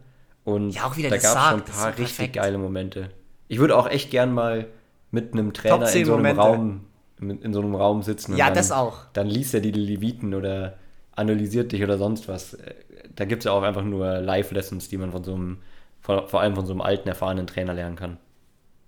[0.46, 2.36] Und Ja, auch wie der da gab es schon ein paar richtig perfekt.
[2.36, 3.10] geile Momente.
[3.50, 4.68] Ich würde auch echt gern mal
[5.12, 6.41] mit einem Trainer 10 in so einem Momente.
[6.41, 6.86] Raum,
[7.19, 8.34] in, so einem Raum sitzen.
[8.34, 9.06] und Ja, dann, das auch.
[9.13, 10.78] Dann liest er die Leviten oder
[11.15, 12.54] analysiert dich oder sonst was.
[12.54, 12.74] Äh,
[13.15, 15.58] Da gibt es ja auch einfach nur Live-Lessons, die man von so einem,
[16.00, 18.17] vor, allem von so einem alten, erfahrenen Trainer lernen kann.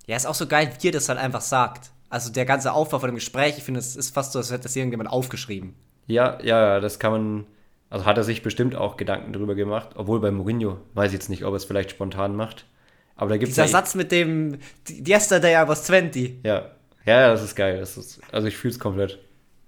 [0.07, 1.91] Ja, ist auch so geil, wie er das halt einfach sagt.
[2.10, 4.63] Also der ganze Aufbau von dem Gespräch, ich finde, es ist fast so, als hätte
[4.63, 5.75] das irgendjemand aufgeschrieben.
[6.07, 7.45] Ja, ja, das kann man.
[7.89, 11.29] Also hat er sich bestimmt auch Gedanken drüber gemacht, obwohl bei Mourinho weiß ich jetzt
[11.29, 12.65] nicht, ob er es vielleicht spontan macht.
[13.21, 14.57] Aber da gibt es Dieser ja, Satz mit dem
[14.89, 16.39] Yesterday I was 20.
[16.43, 16.71] ja,
[17.05, 17.79] ja, das ist geil.
[17.79, 19.19] Das ist, also ich fühle es komplett.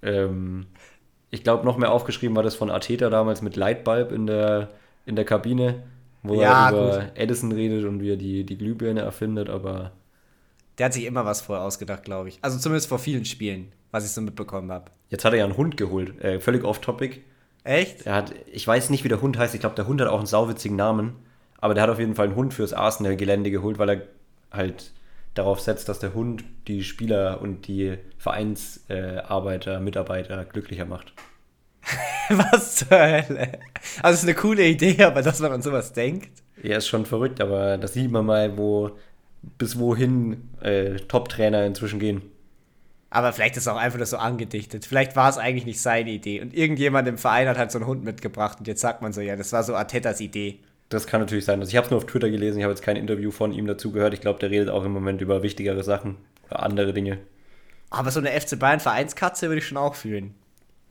[0.01, 0.65] Ähm,
[1.29, 4.69] ich glaube, noch mehr aufgeschrieben war das von Arteta damals mit Lightbulb in der,
[5.05, 5.83] in der Kabine,
[6.23, 9.91] wo Ja, er über Edison redet und wie er die, die Glühbirne erfindet, aber
[10.79, 12.39] Der hat sich immer was vorher ausgedacht, glaube ich.
[12.41, 14.91] Also zumindest vor vielen Spielen, was ich so mitbekommen habe.
[15.09, 16.19] jetzt hat er ja einen Hund geholt.
[16.23, 17.21] Äh, völlig off-topic.
[17.63, 18.05] Echt?
[18.05, 19.53] Er hat, ich weiß nicht, wie der Hund heißt.
[19.53, 21.13] Ich glaube, der Hund hat auch einen sauwitzigen Namen.
[21.63, 24.01] Aber der hat auf jeden Fall einen Hund fürs Arsenal-Gelände geholt, weil er
[24.51, 24.91] halt
[25.33, 31.13] darauf setzt, dass der Hund die Spieler und die Vereinsarbeiter, Mitarbeiter glücklicher macht.
[32.29, 33.59] Was zur Hölle?
[34.01, 36.43] Also ist eine coole Idee, aber dass man an sowas denkt.
[36.61, 38.97] Er ist schon verrückt, aber das sieht man mal, wo
[39.57, 42.23] bis wohin äh, Top-Trainer inzwischen gehen.
[43.09, 44.85] Aber vielleicht ist es auch einfach nur so angedichtet.
[44.85, 46.41] Vielleicht war es eigentlich nicht seine Idee.
[46.41, 49.21] Und irgendjemand im Verein hat halt so einen Hund mitgebracht und jetzt sagt man so,
[49.21, 50.59] ja, das war so Artetas Idee.
[50.89, 51.59] Das kann natürlich sein.
[51.59, 53.65] Also ich habe es nur auf Twitter gelesen, ich habe jetzt kein Interview von ihm
[53.65, 54.13] dazu gehört.
[54.13, 57.19] Ich glaube, der redet auch im Moment über wichtigere Sachen, über andere Dinge.
[57.89, 60.35] Aber so eine FC Bayern Vereinskatze würde ich schon auch fühlen.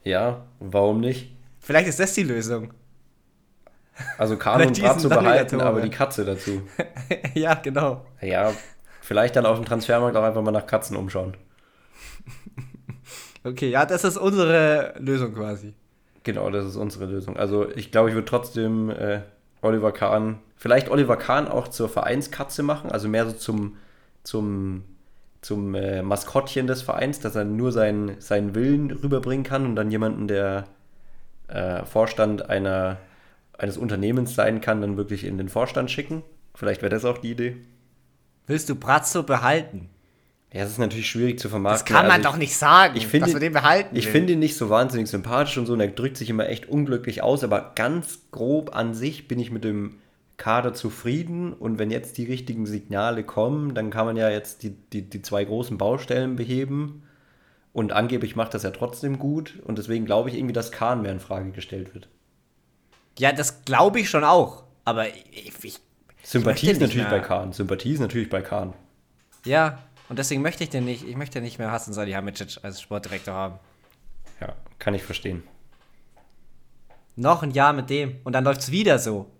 [0.04, 1.32] Ja, warum nicht?
[1.60, 2.72] Vielleicht ist das die Lösung.
[4.18, 6.62] Also Kahn und dann wieder behalten, aber die Katze dazu.
[7.34, 8.04] ja, genau.
[8.20, 8.52] Ja,
[9.00, 11.36] vielleicht dann auf dem Transfermarkt auch einfach mal nach Katzen umschauen.
[13.44, 15.74] Okay, ja, das ist unsere Lösung quasi.
[16.22, 17.36] Genau, das ist unsere Lösung.
[17.36, 19.22] Also ich glaube, ich würde trotzdem äh,
[19.62, 23.76] Oliver Kahn, vielleicht Oliver Kahn auch zur Vereinskatze machen, also mehr so zum,
[24.24, 24.84] zum,
[25.40, 29.90] zum äh, Maskottchen des Vereins, dass er nur seinen, seinen Willen rüberbringen kann und dann
[29.90, 30.64] jemanden, der
[31.48, 32.98] äh, Vorstand einer,
[33.56, 36.22] eines Unternehmens sein kann, dann wirklich in den Vorstand schicken.
[36.54, 37.56] Vielleicht wäre das auch die Idee.
[38.46, 39.88] Willst du Brazzo behalten?
[40.52, 41.94] Ja, es ist natürlich schwierig zu Das vermarkten.
[41.94, 44.38] kann man Also doch nicht sagen, ich finde- dass wir den behalten Ich finde ihn
[44.38, 47.72] nicht so wahnsinnig sympathisch und so, und er drückt sich immer echt unglücklich aus, aber
[47.74, 49.98] ganz grob an sich bin ich mit dem
[50.36, 54.70] Kader zufrieden und wenn jetzt die richtigen Signale kommen, dann kann man ja jetzt die,
[54.92, 57.02] die, die zwei großen Baustellen beheben
[57.72, 61.12] und angeblich macht das ja trotzdem gut und deswegen glaube ich irgendwie, dass Kahn mehr
[61.12, 62.08] in Frage gestellt wird.
[63.18, 64.64] Ja, das glaube ich schon auch.
[64.84, 65.78] Aber ich, ich,
[66.24, 67.20] Sympathie möchte ist natürlich mehr.
[67.20, 68.72] bei Kahn, Sympathie ist natürlich bei Kahn.
[69.46, 69.78] ja,
[70.12, 73.58] und deswegen möchte ich den nicht, ich möchte nicht mehr Hasan Salihamidzic als Sportdirektor haben.
[74.42, 75.42] Ja, kann ich verstehen.
[77.16, 79.30] Noch ein Jahr mit dem und dann läuft es wieder so.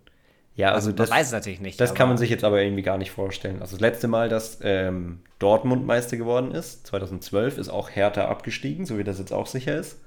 [0.56, 1.78] Ja, Also, also, das, weiß es natürlich nicht.
[1.78, 3.60] Das kann man sich jetzt aber irgendwie gar nicht vorstellen.
[3.60, 8.86] Also das letzte Mal, dass ähm, Dortmund Meister geworden ist, 2012, ist auch Hertha abgestiegen,
[8.86, 10.00] so wie das jetzt auch sicher ist.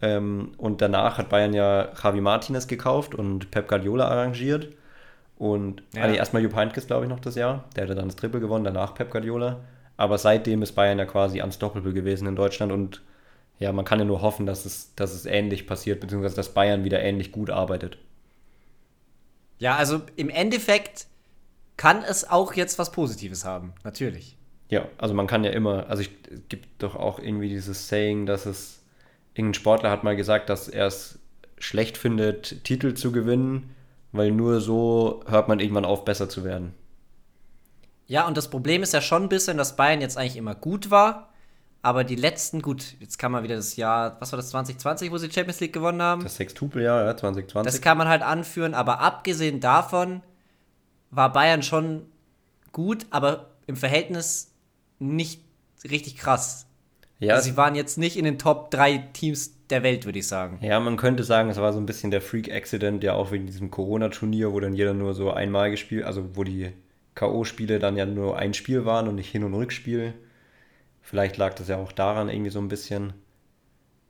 [0.00, 4.66] Ähm, und danach hat Bayern ja Javi Martinez gekauft und Pep Guardiola arrangiert.
[5.38, 6.02] Und Ja.
[6.02, 7.66] ah, nee, erstmal Jupp Heynckes, glaube ich, noch das Jahr.
[7.76, 9.60] Der hatte dann das Triple gewonnen, danach Pep Guardiola.
[10.02, 13.02] Aber seitdem ist Bayern ja quasi ans Doppelbill gewesen in Deutschland und
[13.60, 16.82] ja, man kann ja nur hoffen, dass es, dass es ähnlich passiert, beziehungsweise dass Bayern
[16.82, 17.98] wieder ähnlich gut arbeitet.
[19.60, 21.06] Ja, also im Endeffekt
[21.76, 24.36] kann es auch jetzt was Positives haben, natürlich.
[24.70, 28.26] Ja, also man kann ja immer, also ich, es gibt doch auch irgendwie dieses Saying,
[28.26, 28.82] dass es,
[29.34, 31.20] irgendein Sportler hat mal gesagt, dass er es
[31.58, 33.72] schlecht findet, Titel zu gewinnen,
[34.10, 36.74] weil nur so hört man irgendwann auf, besser zu werden.
[38.12, 40.90] Ja, und das Problem ist ja schon ein bisschen, dass Bayern jetzt eigentlich immer gut
[40.90, 41.30] war,
[41.80, 45.16] aber die letzten, gut, jetzt kann man wieder das Jahr, was war das, 2020, wo
[45.16, 46.22] sie Champions League gewonnen haben?
[46.22, 47.72] Das Sextupeljahr, ja, 2020.
[47.72, 50.20] Das kann man halt anführen, aber abgesehen davon
[51.10, 52.02] war Bayern schon
[52.70, 54.52] gut, aber im Verhältnis
[54.98, 55.40] nicht
[55.82, 56.66] richtig krass.
[57.18, 60.28] ja, Also sie waren jetzt nicht in den Top 3 Teams der Welt, würde ich
[60.28, 60.58] sagen.
[60.60, 63.70] ja, man könnte sagen, es war so ein bisschen der Freak-Accident, ja auch wegen diesem
[63.70, 66.74] Corona-Turnier, wo dann jeder nur so einmal gespielt, also wo die
[67.14, 70.14] K.O.-Spiele dann ja nur ein Spiel waren und nicht Hin- und Rückspiel.
[71.02, 73.12] Vielleicht lag das ja auch daran irgendwie so ein bisschen.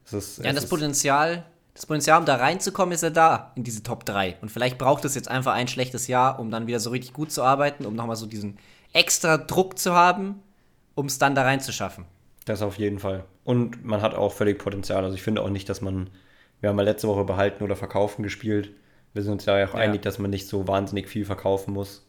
[0.04, 3.52] Es ist, Ja, es das ist- Potenzial, das Potenzial, um da reinzukommen, ist ja da
[3.56, 4.36] in diese Top 3.
[4.42, 7.32] Und vielleicht braucht es jetzt einfach ein schlechtes Jahr, um dann wieder so richtig gut
[7.32, 8.58] zu arbeiten, um nochmal so diesen
[8.92, 10.42] extra Druck zu haben,
[10.94, 12.04] um es dann da reinzuschaffen.
[12.44, 13.24] Das auf jeden Fall.
[13.44, 15.02] Und man hat auch völlig Potenzial.
[15.04, 16.10] Also ich finde auch nicht, dass man,
[16.60, 18.72] wir haben ja letzte Woche behalten oder verkaufen gespielt.
[19.14, 19.80] Wir sind uns ja auch Ja.
[19.80, 22.06] einig, dass man nicht so wahnsinnig viel verkaufen muss.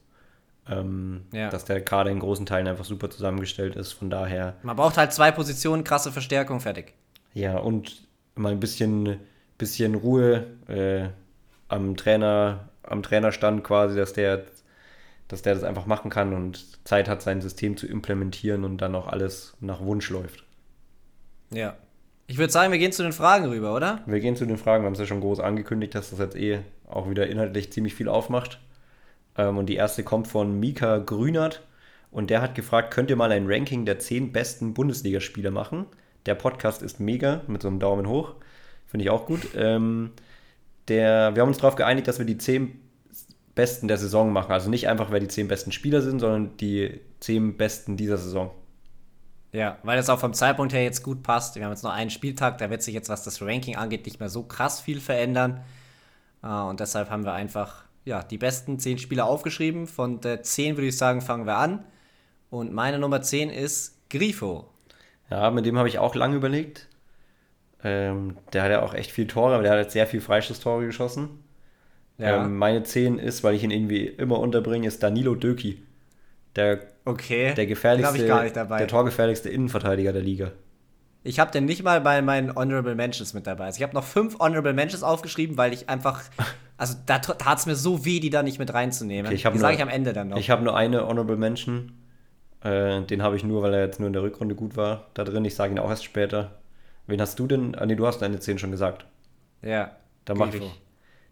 [0.69, 1.49] Ähm, Ja.
[1.49, 3.91] Dass der Kader in großen Teilen einfach super zusammengestellt ist.
[3.91, 6.93] Von daher, Man braucht halt zwei Positionen, krasse Verstärkung, fertig.
[7.33, 9.19] ja, und mal ein bisschen,
[9.57, 11.09] bisschen Ruhe äh,
[11.67, 14.43] am Trainer, am Trainerstand quasi, dass der,
[15.27, 18.95] dass der das einfach machen kann und Zeit hat, sein System zu implementieren und dann
[18.95, 20.43] auch alles nach Wunsch läuft.
[21.51, 21.75] Ja.
[22.25, 23.99] Ich würde sagen, wir gehen zu den Fragen rüber, oder?
[24.05, 24.83] Wir gehen zu den Fragen.
[24.83, 27.95] Wir haben es ja schon groß angekündigt, dass das jetzt eh auch wieder inhaltlich ziemlich
[27.95, 28.59] viel aufmacht.
[29.37, 31.63] Ähm, und die erste kommt von Mika Grünert.
[32.11, 35.85] Und der hat gefragt, könnt ihr mal ein Ranking der 10 besten Bundesligaspieler machen?
[36.25, 38.35] Der Podcast ist mega, mit so einem Daumen hoch.
[38.85, 39.49] Finde ich auch gut.
[39.55, 40.11] Ähm,
[40.87, 42.79] der, wir haben uns darauf geeinigt, dass wir die 10
[43.55, 44.51] besten der Saison machen.
[44.51, 48.51] Also nicht einfach, wer die 10 besten Spieler sind, sondern die 10 besten dieser Saison.
[49.51, 51.55] Ja, weil das auch vom Zeitpunkt her jetzt gut passt.
[51.55, 54.19] Wir haben jetzt noch einen Spieltag, da wird sich jetzt, was das Ranking angeht, nicht
[54.19, 55.61] mehr so krass viel verändern.
[56.41, 59.87] Äh, und deshalb haben wir einfach ja, die besten 10 Spieler aufgeschrieben.
[59.87, 61.85] Von der 10 würde ich sagen, fangen wir an.
[62.49, 64.69] Und meine Nummer 10 ist Grifo.
[65.29, 66.87] Ja, mit dem habe ich auch lange überlegt.
[67.83, 70.85] Ähm, der hat ja auch echt viel Tore, aber der hat jetzt sehr viel Freistoßtore
[70.85, 71.43] geschossen.
[72.17, 72.45] Ja.
[72.45, 75.81] Ähm, meine 10 ist, weil ich ihn irgendwie immer unterbringe, ist Danilo Döki.
[76.55, 77.53] Der, okay.
[77.55, 80.51] der gefährlichste, der torgefährlichste Innenverteidiger der Liga.
[81.23, 83.65] Ich habe den nicht mal bei meinen Honorable Mentions mit dabei.
[83.65, 86.21] Also ich habe noch fünf Honorable Mentions aufgeschrieben, weil ich einfach,
[86.83, 89.25] also da tat es mir so weh, die da nicht mit reinzunehmen.
[89.27, 90.37] Okay, ich die sage ich am Ende dann noch.
[90.37, 91.93] Ich habe nur eine Honorable Mention.
[92.61, 95.23] Äh, den habe ich nur, weil er jetzt nur in der Rückrunde gut war, da
[95.23, 95.45] drin.
[95.45, 96.51] Ich sage ihn auch erst später.
[97.07, 97.75] Wen hast du denn?
[97.75, 99.05] Ah, nee, du hast deine 10 schon gesagt.
[99.61, 99.91] ja.
[100.25, 100.63] Da mache ich,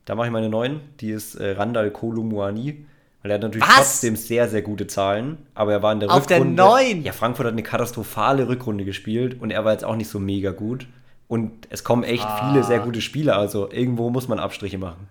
[0.04, 0.82] da mach ich meine 9.
[1.00, 2.86] Die ist äh, Randall Kolumuani.
[3.22, 3.76] Weil er hat natürlich Was?
[3.76, 5.38] trotzdem sehr, sehr gute Zahlen.
[5.54, 6.62] Aber er war in der Auf der Rückrunde.
[6.62, 7.04] 9?
[7.04, 9.40] Ja, Frankfurt hat eine katastrophale Rückrunde gespielt.
[9.42, 10.88] Und er war jetzt auch nicht so mega gut.
[11.30, 12.50] Und es kommen echt Ah.
[12.52, 13.38] viele sehr gute Spieler.
[13.38, 15.08] Also irgendwo muss man Abstriche machen.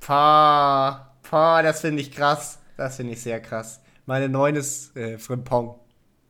[0.00, 2.58] Pah, pah, das finde ich krass.
[2.76, 3.80] Das finde ich sehr krass.
[4.06, 5.78] Meine 9 ist äh, Frimpong.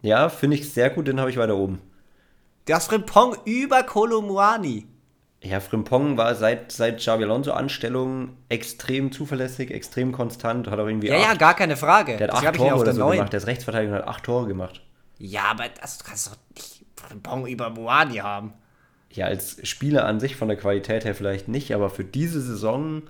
[0.03, 1.09] Ja, finde ich sehr gut.
[1.09, 1.81] Den habe ich weiter oben.
[2.65, 4.87] Das Frimpong über Kolumuani.
[5.43, 11.09] Ja, Frimpong war seit, seit Xabi Alonso Anstellung extrem zuverlässig, extrem konstant, hat auch irgendwie
[11.09, 12.19] Ja, ja, acht, gar keine Frage.
[12.19, 13.17] der hat Deswegen acht Tore oder der so 9.
[13.17, 13.33] gemacht.
[13.33, 14.83] Der ist Rechtsverteidiger und hat acht Tore gemacht.
[15.19, 18.53] Ja, aber das, du kannst doch nicht Frimpong über Muani haben.
[19.13, 23.03] Ja, als Spieler an sich von der Qualität her vielleicht nicht, aber für diese Saison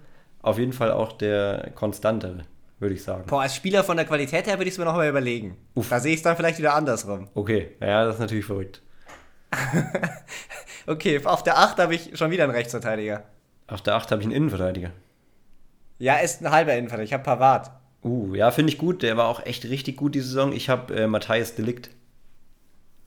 [0.42, 2.44] auf jeden Fall auch der konstantere,
[2.78, 3.24] würde ich sagen.
[3.26, 5.56] Boah, als Spieler von der Qualität her würde ich es mir noch mal überlegen.
[5.74, 5.88] Uff.
[5.88, 7.28] Da sehe ich es dann vielleicht wieder andersrum.
[7.34, 8.82] Okay, ja, das ist natürlich verrückt.
[10.86, 13.22] Okay, auf der 8 habe ich schon wieder einen Rechtsverteidiger.
[13.68, 14.90] Auf der 8 habe ich einen Innenverteidiger.
[15.98, 17.04] Ja, ist ein halber Innenverteidiger.
[17.04, 17.70] Ich habe Pavard.
[18.02, 19.02] Uh, ja, finde ich gut.
[19.02, 20.52] Der war auch echt richtig gut diese Saison.
[20.52, 21.90] Ich habe äh, Matthias Delikt.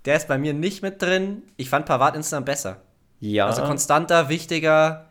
[0.05, 1.43] Der ist bei mir nicht mit drin.
[1.57, 2.81] Ich fand Pavard insgesamt besser.
[3.19, 5.09] Ja, Also konstanter, wichtiger,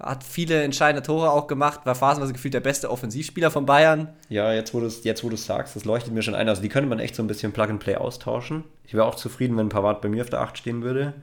[0.00, 4.08] hat viele entscheidende Tore auch gemacht, war phasenweise gefühlt der beste Offensivspieler von Bayern.
[4.28, 6.48] ja, jetzt wo du es jetzt, wo sagst, das leuchtet mir schon ein.
[6.48, 8.64] Also die könnte man echt so ein bisschen Plug-and-Play austauschen.
[8.84, 11.14] Ich wäre auch zufrieden, wenn Pavard bei mir auf der 8 stehen würde.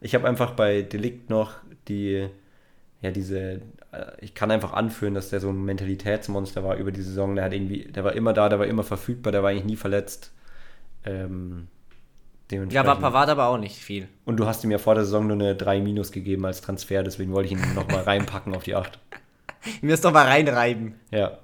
[0.00, 1.52] Ich habe einfach bei Delikt noch
[1.88, 2.28] die,
[3.00, 7.02] ja, diese, äh, ich kann einfach anführen, dass der so ein Mentalitätsmonster war über die
[7.02, 7.36] Saison.
[7.36, 9.76] Der hat irgendwie, der war immer da, der war immer verfügbar, der war eigentlich nie
[9.76, 10.32] verletzt.
[11.04, 11.68] Ähm,
[12.54, 14.08] Ja, war dementsprechend- Pavard aber auch nicht viel.
[14.24, 17.02] Und du hast ihm ja vor der Saison nur eine 3 Minus gegeben als Transfer,
[17.02, 18.98] deswegen wollte ich ihn nochmal reinpacken auf die 8.
[19.80, 20.94] Wir es doch mal reinreiben.
[21.10, 21.38] Ja.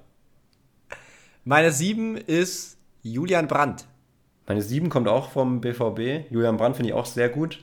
[1.43, 3.85] Meine 7 ist Julian Brandt.
[4.47, 6.25] Meine 7 kommt auch vom BVB.
[6.31, 7.59] Julian Brandt finde ich auch sehr gut.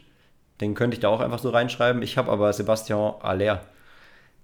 [0.60, 2.02] Den könnte ich da auch einfach so reinschreiben.
[2.02, 3.64] Ich habe aber Sebastian Aller.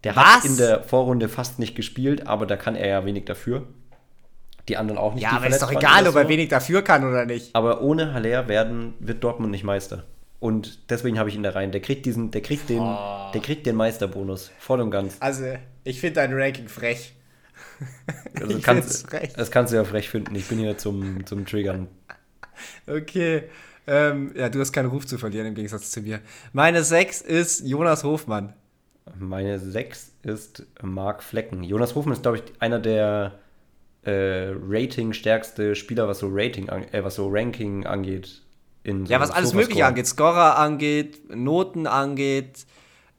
[0.05, 0.25] Der Was?
[0.25, 3.67] hat in der Vorrunde fast nicht gespielt, aber da kann er ja wenig dafür.
[4.69, 5.23] Die anderen auch nicht.
[5.25, 6.29] Ja, aber ist doch egal, ob er so.
[6.29, 7.55] wenig dafür kann oder nicht.
[7.55, 10.05] Aber ohne Haller werden, wird Dortmund nicht Meister.
[10.41, 11.73] Und deswegen habe ich ihn da rein.
[11.73, 13.31] Der kriegt diesen, der kriegt den, Oh.
[13.33, 14.51] der kriegt den Meisterbonus.
[14.59, 15.17] Voll und ganz.
[15.21, 15.45] Also,
[15.85, 17.15] ich finde dein Ranking frech.
[18.41, 19.33] Also ich kannst, frech.
[19.35, 20.35] das kannst du ja frech finden.
[20.35, 21.89] Ich bin hier zum, zum Triggern.
[22.87, 23.45] Okay.
[23.87, 26.21] Ähm, ja, du hast keinen Ruf zu verlieren im Gegensatz zu mir.
[26.53, 28.55] Meine 6 ist Jonas Hofmann.
[29.19, 31.63] Meine 6 ist Marc Flecken.
[31.63, 33.33] Jonas Hofmann ist, glaube ich, einer der
[34.05, 38.43] äh, ratingstärkste Spieler, was so Rating, äh, was so Ranking angeht.
[38.83, 39.55] In so Ja, was alles.
[39.55, 40.07] Mögliche angeht.
[40.07, 42.67] Scorer angeht, Noten angeht.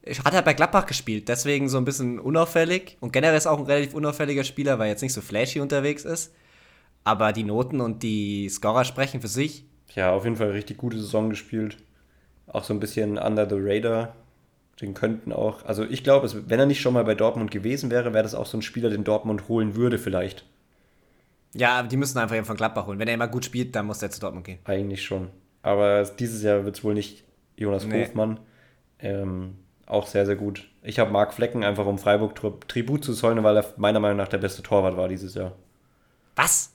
[0.04, 2.98] Ich hat er bei Gladbach gespielt, deswegen so ein bisschen unauffällig.
[3.00, 6.06] Und generell ist auch ein relativ unauffälliger Spieler, weil er jetzt nicht so flashy unterwegs
[6.06, 6.32] ist.
[7.04, 9.66] Aber die Noten und die Scorer sprechen für sich.
[9.96, 11.78] Ja, auf jeden Fall richtig gute Saison gespielt.
[12.48, 14.16] Auch so ein bisschen under the radar.
[14.82, 18.14] Den könnten auch, also ich glaube, wenn er nicht schon mal bei Dortmund gewesen wäre,
[18.14, 20.46] wäre das auch so ein Spieler, den Dortmund holen würde vielleicht.
[21.58, 23.00] Ja, die müssen einfach von Gladbach holen.
[23.00, 24.60] Wenn er immer gut spielt, dann muss er zu Dortmund gehen.
[24.66, 25.30] Eigentlich schon.
[25.62, 27.24] Aber dieses Jahr wird es wohl nicht
[27.56, 28.04] Jonas Nee.
[28.04, 28.40] Hofmann.
[29.00, 30.68] Ähm, auch sehr, sehr gut.
[30.84, 34.18] Ich habe Marc Flecken einfach um Freiburg Tri Tribut zu zollen, weil er meiner Meinung
[34.18, 35.54] nach der beste Torwart war dieses Jahr.
[36.36, 36.72] Was?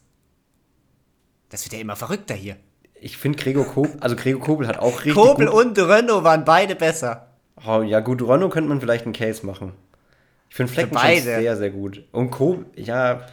[1.50, 2.56] Das wird ja immer verrückter hier.
[2.94, 6.74] Ich finde Gregor Kobel, also Gregor Kobel hat auch richtig Kobel und Renault waren beide
[6.74, 7.28] besser.
[7.66, 9.72] Oh, ja gut, Ronno könnte man vielleicht einen Case machen.
[10.48, 12.02] Ich finde Flecken schon sehr, sehr gut.
[12.12, 13.26] Und Kobel, ja,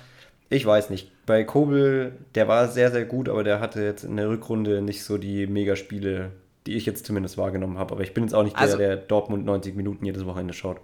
[0.49, 1.11] ich weiß nicht.
[1.25, 5.03] Bei Kobel, der war sehr, sehr gut, aber der hatte jetzt in der Rückrunde nicht
[5.03, 6.31] so die Megaspiele,
[6.65, 7.93] die ich jetzt zumindest wahrgenommen habe.
[7.93, 10.79] Aber ich bin jetzt auch nicht Also- der, der Dortmund 90 Minuten jedes Wochenende schaut.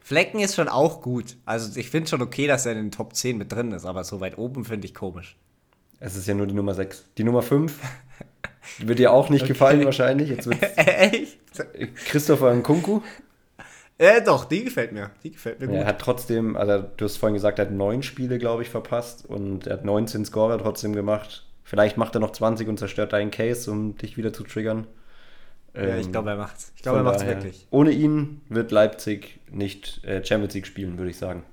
[0.00, 1.36] Flecken ist schon auch gut.
[1.44, 4.04] Also ich finde schon okay, dass er in den Top 10 mit drin ist, aber
[4.04, 5.36] so weit oben finde ich komisch.
[5.98, 7.06] Es ist ja nur die Nummer 6.
[7.18, 7.76] Die Nummer 5
[8.78, 10.28] wird dir auch nicht gefallen wahrscheinlich.
[10.28, 10.46] Jetzt
[10.76, 11.38] Echt?
[12.06, 13.00] Christopher Nkunku.
[13.98, 15.10] Äh, doch, die gefällt mir.
[15.22, 15.76] Die gefällt mir gut.
[15.76, 19.24] Er hat trotzdem, also du hast vorhin gesagt, er hat neun Spiele, glaube ich, verpasst
[19.26, 21.46] und er hat 19 Scorer trotzdem gemacht.
[21.64, 24.86] Vielleicht macht er noch 20 und zerstört deinen Case, um dich wieder zu triggern.
[25.74, 26.72] ja, Ähm, ich glaube, er macht's.
[26.76, 27.66] Ich glaube, er macht's daher, wirklich.
[27.70, 31.44] Ohne ihn wird Leipzig nicht äh, Champions League spielen, würde ich sagen.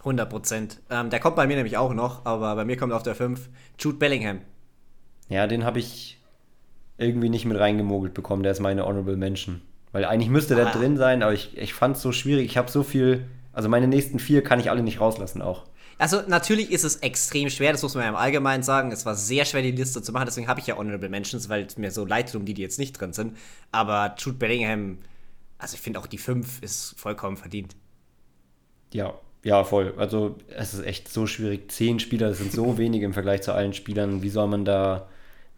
[0.00, 0.80] 100 Prozent.
[0.90, 3.48] Ähm, der kommt bei mir nämlich auch noch, aber bei mir kommt auf der 5
[3.78, 4.40] Jude Bellingham.
[5.28, 6.18] Ja, den habe ich
[6.98, 8.42] irgendwie nicht mit reingemogelt bekommen.
[8.42, 9.62] Der ist meine Honorable Mention.
[9.92, 10.72] Weil eigentlich müsste der Ah.
[10.72, 12.46] drin sein, aber ich, ich fand es so schwierig.
[12.46, 15.64] Ich habe so viel, also meine nächsten vier kann ich alle nicht rauslassen auch.
[15.98, 18.90] Also natürlich ist es extrem schwer, das muss man ja im Allgemeinen sagen.
[18.90, 21.64] Es war sehr schwer, die Liste zu machen, deswegen habe ich ja Honorable Mentions, weil
[21.66, 23.36] es mir so leid tut um die, die jetzt nicht drin sind.
[23.70, 24.98] Aber Jude Bellingham,
[25.58, 27.76] also ich finde auch die 5 ist vollkommen verdient.
[28.92, 29.94] Ja, ja, voll.
[29.96, 31.70] Also es ist echt so schwierig.
[31.70, 34.22] Zehn Spieler, das sind so wenige im Vergleich zu allen Spielern.
[34.22, 35.08] Wie soll man da,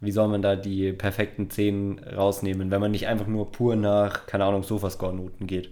[0.01, 4.25] wie soll man da die perfekten zehn rausnehmen, wenn man nicht einfach nur pur nach,
[4.27, 5.71] keine Ahnung, Sofascore-Noten geht?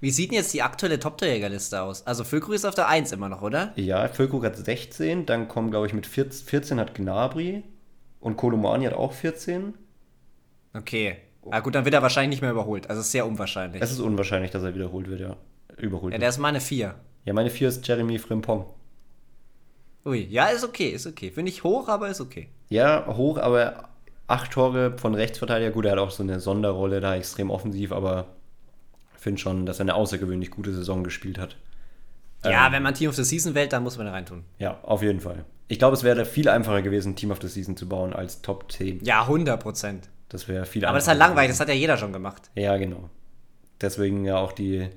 [0.00, 2.06] Wie sieht denn jetzt die aktuelle Top-Torjägerliste aus?
[2.06, 3.72] Also Füllkrug ist auf der 1 immer noch, oder?
[3.76, 7.62] Ja, Füllkrug hat 16, dann kommen, glaube ich, mit 14, 14 hat Gnabry
[8.20, 9.74] und Kolomani hat auch 14.
[10.74, 11.18] Okay.
[11.50, 12.88] Ah gut, dann wird er wahrscheinlich nicht mehr überholt.
[12.88, 13.82] Also ist sehr unwahrscheinlich.
[13.82, 15.36] Es ist unwahrscheinlich, dass er wiederholt wird, ja.
[15.76, 16.22] Überholt ja, wird.
[16.22, 16.94] der ist meine 4.
[17.24, 18.66] Ja, meine 4 ist Jeremy Frimpong.
[20.04, 21.30] Ui, ja, ist okay, ist okay.
[21.30, 22.48] Finde ich hoch, aber ist okay.
[22.68, 23.88] Ja, hoch, aber
[24.26, 25.70] acht Tore von Rechtsverteidiger.
[25.70, 28.26] Gut, er hat auch so eine Sonderrolle da, extrem offensiv, aber
[29.16, 31.56] finde schon, dass er eine außergewöhnlich gute Saison gespielt hat.
[32.44, 34.44] Ja, Ähm, wenn man Team of the Season wählt, dann muss man da reintun.
[34.58, 35.44] Ja, auf jeden Fall.
[35.68, 38.70] Ich glaube, es wäre viel einfacher gewesen, Team of the Season zu bauen als Top
[38.72, 39.04] 10.
[39.04, 40.08] Ja, 100 Prozent.
[40.28, 42.50] Das wäre viel Aber das ist halt langweilig, das hat ja jeder schon gemacht.
[42.54, 43.10] Ja, genau.
[43.80, 44.88] Deswegen ja auch die,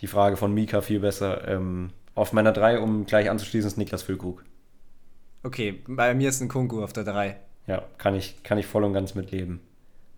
[0.00, 1.46] die Frage von Mika viel besser.
[1.46, 4.42] Ähm, auf meiner 3, um gleich anzuschließen, ist Niklas Füllkrug.
[5.44, 7.36] Okay, bei mir ist ein Kunku auf der 3.
[7.68, 9.60] Ja, kann ich, kann ich voll und ganz mitleben.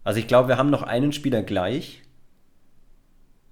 [0.05, 2.03] Also ich glaube, wir haben noch einen Spieler gleich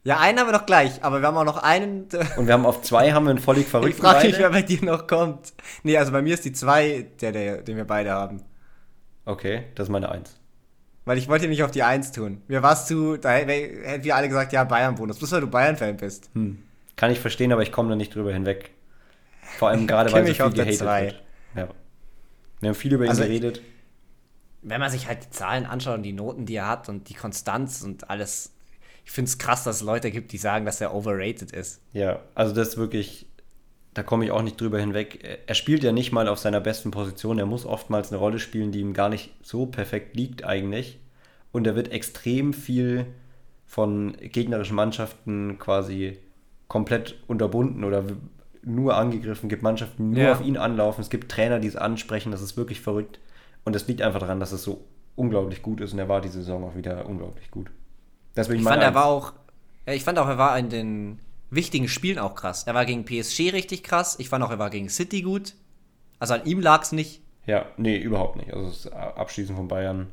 [0.04, 2.08] Ja, einen haben wir noch gleich, aber wir haben auch noch einen.
[2.36, 4.62] und wir haben auf zwei haben wir einen völlig Ich verrückten frage mich, wer bei
[4.62, 5.52] dir noch kommt.
[5.82, 8.42] Nee, also bei mir ist die 2 der, der, den wir beide haben.
[9.24, 10.38] Okay, das ist meine 1.
[11.04, 12.42] Weil ich wollte nicht auf die 1 tun.
[12.48, 13.48] Mir warst du, da hätten
[13.84, 15.18] hätten wir alle gesagt, ja, Bayern-Bonus.
[15.18, 16.30] Bloß weil du Bayern-Fan bist.
[16.34, 16.62] Hm.
[16.96, 18.70] Kann ich verstehen, aber ich komme da nicht drüber hinweg.
[19.58, 21.22] Vor allem gerade, weil so viel gehatet wird.
[21.54, 21.68] Ja.
[22.60, 23.60] Wir haben viel über ihn Also- geredet.
[24.62, 27.14] Wenn man sich halt die Zahlen anschaut und die Noten, die er hat und die
[27.14, 28.52] Konstanz und alles.
[29.04, 31.80] Ich finde es krass, dass es Leute gibt, die sagen, dass er overrated ist.
[31.92, 33.26] Ja, also das ist wirklich,
[33.94, 35.22] da komme ich auch nicht drüber hinweg.
[35.46, 37.38] Er spielt ja nicht mal auf seiner besten Position.
[37.38, 40.98] Er muss oftmals eine Rolle spielen, die ihm gar nicht so perfekt liegt eigentlich.
[41.52, 43.06] Und er wird extrem viel
[43.66, 46.18] von gegnerischen Mannschaften quasi
[46.68, 48.04] komplett unterbunden oder
[48.62, 49.48] nur angegriffen.
[49.48, 50.32] gibt Mannschaften, die nur Ja.
[50.32, 51.00] auf ihn anlaufen.
[51.00, 52.32] Es gibt Trainer, die es ansprechen.
[52.32, 53.20] Das ist wirklich verrückt.
[53.64, 55.92] Und das liegt einfach daran, dass es so unglaublich gut ist.
[55.92, 57.70] Und er war diese Saison auch wieder unglaublich gut.
[58.34, 59.32] Deswegen Ich fand, er war auch,
[59.86, 62.64] ja, ich fand auch, er war in den wichtigen Spielen auch krass.
[62.64, 64.16] Er war gegen PSG richtig krass.
[64.18, 65.54] Ich fand auch, er war gegen City gut.
[66.18, 67.22] Also an ihm lag es nicht.
[67.46, 68.52] Ja, nee, überhaupt nicht.
[68.52, 70.08] Also das Abschließen von Bayern,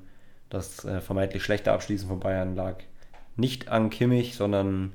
[0.49, 2.75] das äh, vermeintlich schlechte Abschließen von Bayern lag
[3.35, 4.93] nicht an Kimmich, sondern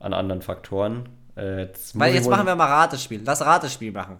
[0.00, 1.08] an anderen Faktoren.
[1.36, 3.20] Äh, Weil jetzt machen wir mal Ratespiel.
[3.24, 4.18] Lass Ratespiel machen.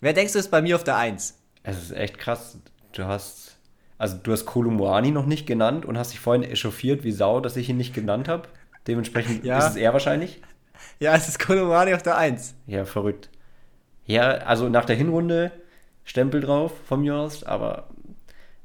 [0.00, 1.38] Wer denkst du ist bei mir auf der 1?
[1.62, 2.58] Es ist echt krass.
[2.92, 3.58] Du hast,
[3.98, 7.56] also du hast Kolumuani noch nicht genannt und hast dich vorhin echauffiert wie Sau, dass
[7.56, 8.48] ich ihn nicht genannt habe.
[8.86, 9.58] Dementsprechend ja.
[9.58, 10.40] ist es er wahrscheinlich.
[10.98, 12.54] Ja, es ist Kolumuani auf der 1.
[12.66, 13.28] Ja, verrückt.
[14.06, 15.52] Ja, also nach der Hinrunde
[16.04, 17.89] Stempel drauf von mir aus, aber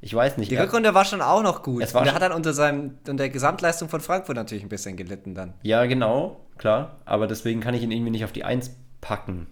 [0.06, 0.52] ich weiß nicht.
[0.52, 1.82] Die Rückrunde war schon auch noch gut.
[1.82, 4.70] Es war und er hat dann unter, seinem, unter der Gesamtleistung von Frankfurt natürlich ein
[4.70, 5.56] bisschen gelitten dann.
[5.64, 6.98] Ja, genau, klar.
[7.06, 8.70] Aber deswegen kann ich ihn irgendwie nicht auf die 1
[9.02, 9.48] packen.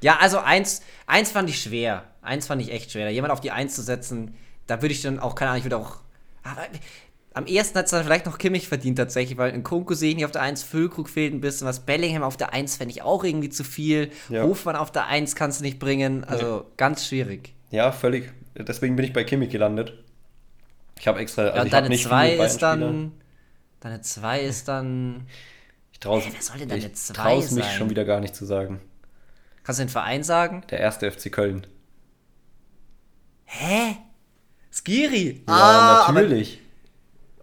[0.00, 2.04] Ja, also 1, 1 fand ich schwer.
[2.22, 3.10] 1 fand ich echt schwer.
[3.10, 4.36] Jemand auf die 1 zu setzen,
[4.68, 5.96] da würde ich dann auch, keine Ahnung, ich würde auch.
[6.44, 6.62] Aber,
[7.34, 10.14] am ersten hat es dann vielleicht noch Kimmich verdient tatsächlich, weil in Kunku sehe ich
[10.14, 13.02] nicht auf der 1, Füllkrug fehlt ein bisschen was, Bellingham auf der 1 fände ich
[13.02, 14.44] auch irgendwie zu viel, ja.
[14.44, 16.74] Hofmann auf der 1 kannst du nicht bringen, also nee.
[16.76, 17.56] ganz schwierig.
[17.70, 18.32] Ja, völlig.
[18.54, 19.94] Deswegen bin ich bei Kimmich gelandet.
[20.98, 23.12] Ich habe extra, also ja, ich deine nicht 2 ist dann,
[23.80, 25.26] deine 2 ist dann,
[25.92, 26.22] ich traue
[27.38, 28.80] es mich schon wieder gar nicht zu sagen.
[29.64, 30.64] Kannst du den Verein sagen?
[30.70, 31.66] Der erste FC Köln.
[33.44, 33.96] Hä?
[34.70, 35.42] Skiri?
[35.46, 36.60] Ja, ah, natürlich.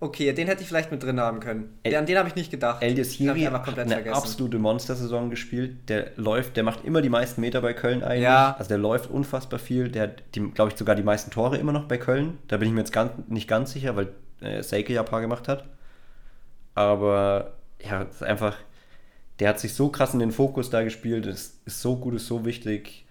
[0.02, 1.78] Okay, den hätte ich vielleicht mit drin haben können.
[1.84, 2.82] El an den habe ich nicht gedacht.
[2.82, 4.14] Eldis Hiri hat eine vergessen.
[4.14, 5.90] absolute Monstersaison gespielt.
[5.90, 8.24] Der läuft, der macht immer die meisten Meter bei Köln eigentlich.
[8.24, 8.56] Ja.
[8.58, 9.90] Also der läuft unfassbar viel.
[9.90, 10.24] Der hat,
[10.54, 12.38] glaube ich, sogar die meisten Tore immer noch bei Köln.
[12.48, 14.08] Da bin ich mir jetzt ganz, nicht ganz sicher, weil
[14.40, 15.66] äh, Seike ja ein paar gemacht hat.
[16.76, 18.56] Aber ja, ist einfach,
[19.40, 21.26] der hat sich so krass in den Fokus da gespielt.
[21.26, 23.06] Das ist so gut, ist so wichtig.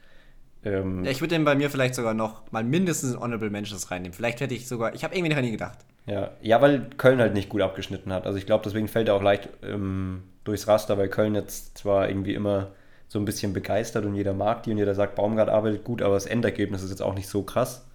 [0.65, 3.91] Ähm, ja, ich würde den bei mir vielleicht sogar noch mal mindestens in Honorable Mentions
[3.91, 4.15] reinnehmen.
[4.15, 5.79] Vielleicht hätte ich sogar, ich habe irgendwie nicht an ihn gedacht.
[6.09, 8.27] Ja, ja, weil Köln halt nicht gut abgeschnitten hat.
[8.27, 12.09] Also ich glaube, deswegen fällt er auch leicht ähm, durchs Raster, weil Köln jetzt zwar
[12.09, 12.73] irgendwie immer
[13.09, 16.15] so ein bisschen begeistert und jeder mag die und jeder sagt, Baumgart arbeitet gut, aber
[16.15, 17.87] das Endergebnis ist jetzt auch nicht so krass.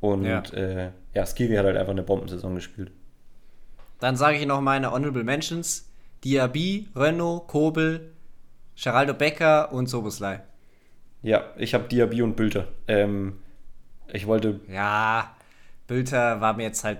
[0.00, 2.90] Und ja, äh, ja Skiri hat halt einfach eine Bombensaison gespielt.
[4.00, 5.88] Dann sage ich noch meine Honorable Mentions.
[6.24, 8.12] Diaby, Renault, Kobel,
[8.76, 10.40] Geraldo Becker und Soboslai.
[11.22, 12.68] Ja, ich habe Diaby und Bülter.
[12.88, 13.38] Ähm,
[14.12, 14.60] ich wollte.
[14.68, 15.34] Ja,
[15.86, 16.98] Bülter war mir jetzt halt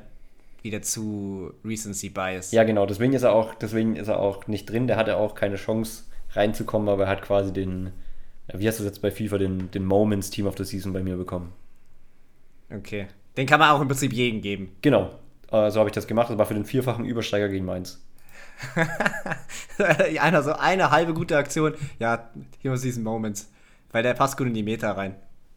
[0.62, 2.52] wieder zu Recency Bias.
[2.52, 4.86] Ja, genau, deswegen ist er auch, deswegen ist er auch nicht drin.
[4.86, 7.92] Der hatte auch keine Chance reinzukommen, aber er hat quasi den,
[8.52, 11.16] wie hast du jetzt bei FIFA, den, den Moments Team of the Season bei mir
[11.16, 11.52] bekommen.
[12.70, 13.06] Okay.
[13.36, 14.76] Den kann man auch im Prinzip jeden geben.
[14.82, 15.10] Genau.
[15.50, 16.30] Äh, so habe ich das gemacht.
[16.30, 18.04] Das war für den vierfachen Übersteiger gegen Mainz.
[20.20, 21.74] Einer so eine halbe gute Aktion.
[21.98, 23.50] Ja, hier muss diesen Moments.
[23.90, 25.16] Weil der passt gut in die Meter rein.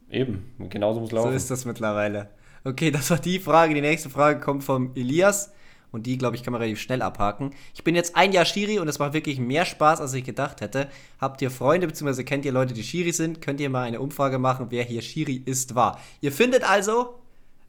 [0.10, 1.30] Eben, genauso muss laufen.
[1.30, 2.30] So ist das mittlerweile.
[2.66, 3.76] Okay, das war die Frage.
[3.76, 5.54] Die nächste Frage kommt vom Elias.
[5.92, 7.52] Und die, glaube ich, kann man relativ schnell abhaken.
[7.74, 10.60] Ich bin jetzt ein Jahr Schiri und es macht wirklich mehr Spaß, als ich gedacht
[10.60, 10.90] hätte.
[11.22, 12.24] Habt ihr Freunde bzw.
[12.24, 13.40] kennt ihr Leute, die Schiri sind?
[13.42, 16.02] Könnt ihr mal eine Umfrage machen, wer hier Schiri ist, war.
[16.20, 17.20] Ihr findet also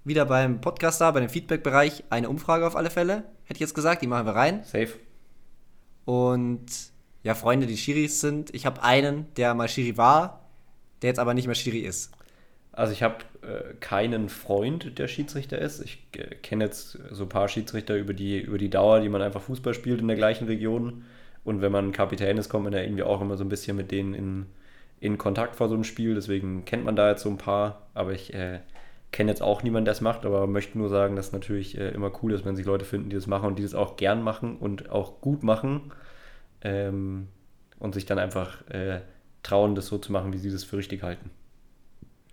[0.03, 3.25] wieder beim Podcast da, bei dem Feedback-Bereich, eine Umfrage auf alle Fälle.
[3.45, 4.65] Hätte ich jetzt gesagt, die machen wir rein.
[4.65, 4.95] Safe.
[6.05, 6.67] Und
[7.23, 8.53] ja, Freunde, die Schiris sind.
[8.55, 10.49] Ich habe einen, der mal Schiri war,
[11.03, 12.11] der jetzt aber nicht mehr Schiri ist.
[12.77, 15.81] Also ich habe äh, keinen Freund, der Schiedsrichter ist.
[15.81, 19.23] Ich äh, kenne jetzt so ein paar Schiedsrichter über die, über die Dauer, die man
[19.23, 21.05] einfach Fußball spielt in der gleichen Region.
[21.43, 23.91] Und wenn man Kapitän ist, kommt man ja irgendwie auch immer so ein bisschen mit
[23.91, 24.47] denen in,
[25.01, 26.15] in Kontakt vor so einem Spiel.
[26.15, 27.89] Deswegen kennt man da jetzt so ein paar.
[27.95, 28.61] Aber ich äh,
[29.11, 30.27] kenne jetzt auch niemanden, der es macht.
[30.27, 33.09] Aber möchte nur sagen, dass es natürlich äh, immer cool ist, wenn sich Leute finden,
[33.09, 35.93] die das machen und die das auch gern machen und auch gut machen.
[36.61, 37.29] Ähm,
[37.79, 39.01] und sich dann einfach äh,
[39.43, 41.31] trauen, das so zu machen, wie sie das für richtig halten.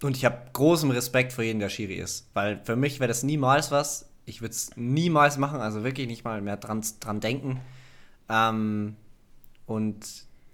[0.04, 2.30] Und ich habe großen Respekt vor jedem, der Schiri ist.
[2.34, 4.10] Weil für mich wäre das niemals was.
[4.26, 7.60] Ich würde es niemals machen, also wirklich nicht mal mehr dran, dran denken.
[8.30, 8.95] Ähm,
[9.66, 10.06] und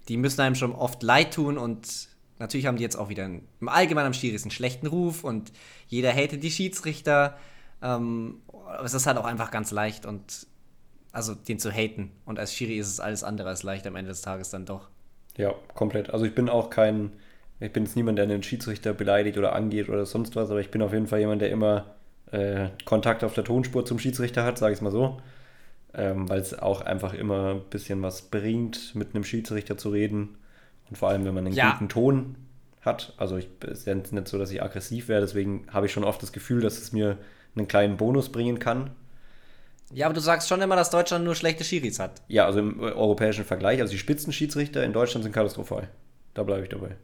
[0.08, 3.46] die müssen einem schon oft leid tun und natürlich haben die jetzt auch wieder einen,
[3.60, 5.52] im Allgemeinen am Schiri einen schlechten Ruf und
[5.86, 7.36] jeder hatet die Schiedsrichter.
[7.82, 10.46] Ähm, aber es ist halt auch einfach ganz leicht und
[11.12, 12.12] also den zu haten.
[12.24, 14.88] Und als Schiri ist es alles andere als leicht am Ende des Tages dann doch.
[15.36, 16.10] Ja, komplett.
[16.10, 17.12] Also ich bin auch kein
[17.60, 20.70] ich bin jetzt niemand, der einen Schiedsrichter beleidigt oder angeht oder sonst was, aber ich
[20.70, 21.94] bin auf jeden Fall jemand, der immer
[22.32, 25.20] äh, Kontakt auf der Tonspur zum Schiedsrichter hat, sage ich es mal so.
[25.92, 30.36] Ähm, weil es auch einfach immer ein bisschen was bringt, mit einem Schiedsrichter zu reden.
[30.88, 31.72] Und vor allem, wenn man einen ja.
[31.72, 32.36] guten Ton
[32.82, 33.12] hat.
[33.16, 36.04] Also ich es ist ja nicht so, dass ich aggressiv wäre, deswegen habe ich schon
[36.04, 37.18] oft das Gefühl, dass es mir
[37.54, 38.90] einen kleinen Bonus bringen kann.
[39.92, 42.22] Ja, aber du sagst schon immer, dass Deutschland nur schlechte Schiris hat.
[42.28, 45.88] Ja, also im europäischen Vergleich, also die Spitzenschiedsrichter in Deutschland sind katastrophal.
[46.32, 46.96] Da bleibe ich dabei.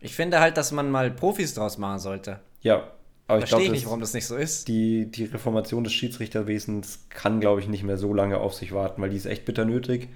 [0.00, 2.40] Ich finde halt, dass man mal Profis draus machen sollte.
[2.60, 2.92] Ja,
[3.28, 4.68] aber ich Verstehe ich nicht, warum das nicht so ist.
[4.68, 9.02] Die, die Reformation des Schiedsrichterwesens kann, glaube ich, nicht mehr so lange auf sich warten,
[9.02, 10.08] weil die ist echt bitter nötig.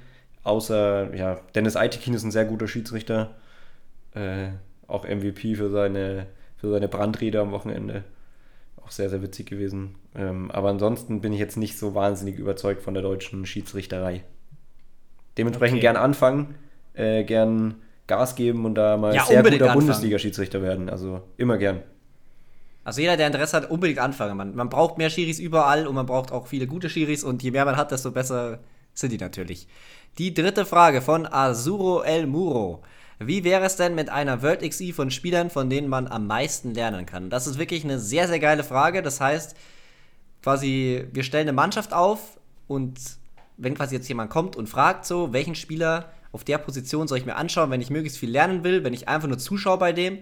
[0.45, 3.35] Außer, ja, Dennis Eitekin ist ein sehr guter Schiedsrichter.
[4.15, 4.49] Äh,
[4.87, 6.27] auch MVP für seine
[6.57, 8.05] für seine Brandrede am Wochenende.
[8.85, 9.95] Auch sehr, sehr witzig gewesen.
[10.15, 14.25] Ähm, aber ansonsten bin ich jetzt nicht so wahnsinnig überzeugt von der deutschen Schiedsrichterei.
[15.39, 15.81] Dementsprechend Okay.
[15.81, 16.55] gern anfangen,
[16.95, 17.77] äh, gern
[18.11, 19.73] Gas geben und da mal Ja, sehr guter.
[19.73, 20.91] Bundesliga-Schiedsrichter werden.
[20.91, 21.83] Also immer gern.
[22.83, 24.37] Also jeder, der Interesse hat, unbedingt anfangen.
[24.37, 27.53] Man, man braucht mehr Schiris überall und man braucht auch viele gute Schiris und je
[27.53, 28.59] mehr man hat, desto besser
[28.95, 29.69] sind die natürlich.
[30.19, 32.83] Die dritte Frage von Azuro El Muro.
[33.21, 36.75] Wie wäre es denn mit einer World XI von Spielern, von denen man am meisten
[36.75, 37.31] lernen kann?
[37.31, 39.03] Das ist wirklich eine sehr, sehr geile Frage.
[39.03, 39.55] Das heißt,
[40.43, 42.99] quasi, wir stellen eine Mannschaft auf und
[43.57, 47.27] wenn quasi jetzt jemand kommt und fragt so, welchen Spieler auf der Position soll ich
[47.27, 50.19] mir anschauen, wenn ich möglichst viel lernen will, wenn ich einfach nur zuschaue bei dem,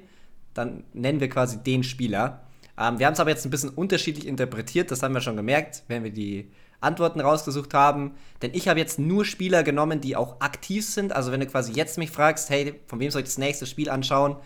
[0.55, 2.43] dann nennen wir quasi den Spieler.
[2.79, 5.83] Ähm, wir haben es aber jetzt ein bisschen unterschiedlich interpretiert, das haben wir schon gemerkt,
[5.89, 6.51] wenn wir die
[6.81, 8.13] Antworten rausgesucht haben.
[8.41, 11.13] Denn ich habe jetzt nur Spieler genommen, die auch aktiv sind.
[11.13, 13.91] Also wenn du quasi jetzt mich fragst, hey, von wem soll ich das nächste Spiel
[13.91, 14.37] anschauen,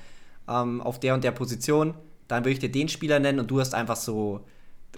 [0.49, 1.95] ähm, auf der und der Position,
[2.29, 4.47] dann würde ich dir den Spieler nennen und du hast einfach so,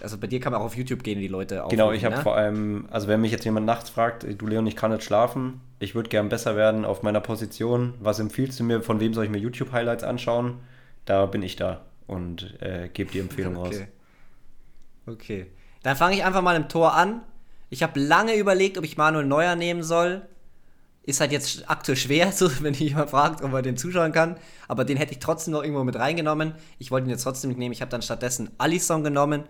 [0.01, 2.16] also bei dir kann man auch auf YouTube gehen, die Leute Genau, aufrufen, ich habe
[2.16, 2.22] ne?
[2.22, 5.61] vor allem, also wenn mich jetzt jemand nachts fragt, du Leon, ich kann nicht schlafen,
[5.78, 9.24] ich würde gern besser werden auf meiner Position, was empfiehlst du mir, von wem soll
[9.24, 10.59] ich mir YouTube-Highlights anschauen?
[11.05, 13.74] Da bin ich da und äh, gebe die Empfehlung raus.
[13.74, 13.88] Okay.
[15.07, 15.47] Okay.
[15.82, 17.20] Dann fange ich einfach mal im Tor an.
[17.70, 20.22] Ich habe lange überlegt, ob ich Manuel Neuer nehmen soll.
[21.03, 24.38] Ist halt jetzt aktuell schwer, so, wenn jemand fragt, ob er den zuschauen kann.
[24.68, 26.55] Aber den hätte ich trotzdem noch irgendwo mit reingenommen.
[26.78, 27.72] Ich wollte ihn jetzt trotzdem nicht nehmen.
[27.72, 29.45] Ich habe dann stattdessen Alisson genommen,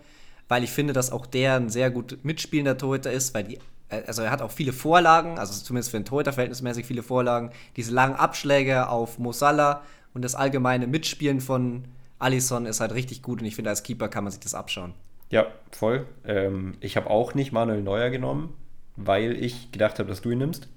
[0.47, 4.03] weil ich finde, dass auch der ein sehr gut mitspielender Torhüter ist, weil die, äh,
[4.07, 7.51] also er hat auch viele Vorlagen, also zumindest für einen Torhüter verhältnismäßig viele Vorlagen.
[7.75, 9.81] Diese langen Abschläge auf Mosala
[10.13, 11.85] und das allgemeine Mitspielen von
[12.19, 14.93] Alisson ist halt richtig gut und ich finde, als Keeper kann man sich das abschauen.
[15.29, 16.05] Ja, voll.
[16.25, 18.53] Ähm, ich habe auch nicht Manuel Neuer genommen,
[18.95, 20.67] weil ich gedacht habe, dass du ihn nimmst.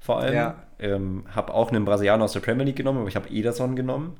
[0.00, 0.34] Vor allem.
[0.34, 0.54] Ja.
[0.78, 4.16] Ähm, habe auch einen Brasilianer aus der Premier League genommen, aber ich habe Ederson genommen.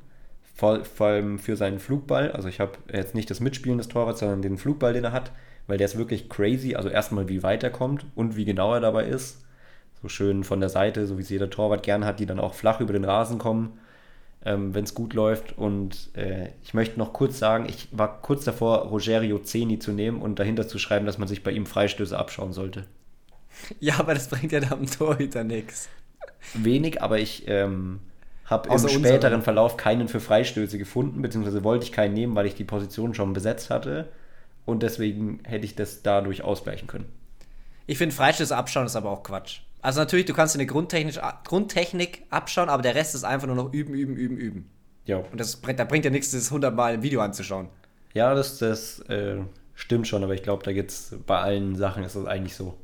[0.55, 2.31] Vor, vor allem für seinen Flugball.
[2.31, 5.31] Also ich habe jetzt nicht das Mitspielen des Torwarts, sondern den Flugball, den er hat,
[5.67, 6.75] weil der ist wirklich crazy.
[6.75, 9.45] Also erstmal, wie weit er kommt und wie genau er dabei ist.
[10.01, 12.53] So schön von der Seite, so wie es jeder Torwart gern hat, die dann auch
[12.53, 13.79] flach über den Rasen kommen,
[14.45, 15.57] ähm, wenn es gut läuft.
[15.57, 20.21] Und äh, ich möchte noch kurz sagen, ich war kurz davor, Rogerio Zeni zu nehmen
[20.21, 22.85] und dahinter zu schreiben, dass man sich bei ihm Freistöße abschauen sollte.
[23.81, 25.89] Ja, aber das bringt ja dem Torhüter nichts.
[26.53, 27.99] Wenig, aber ich ähm,
[28.49, 29.41] habe im späteren unseren.
[29.41, 33.33] Verlauf keinen für Freistöße gefunden, beziehungsweise wollte ich keinen nehmen, weil ich die Position schon
[33.33, 34.09] besetzt hatte.
[34.65, 37.05] Und deswegen hätte ich das dadurch ausgleichen können.
[37.87, 39.61] Ich finde, Freistöße abschauen ist aber auch Quatsch.
[39.81, 43.73] Also natürlich, du kannst dir eine Grundtechnik abschauen, aber der Rest ist einfach nur noch
[43.73, 44.69] üben, üben, üben, üben.
[45.05, 47.69] Ja, Und das bringt, da bringt ja nichts, das 100 Mal im Video anzuschauen.
[48.13, 49.37] ja das, das äh,
[49.73, 52.77] stimmt schon, aber ich glaube, da gibt es bei allen Sachen ist es eigentlich so,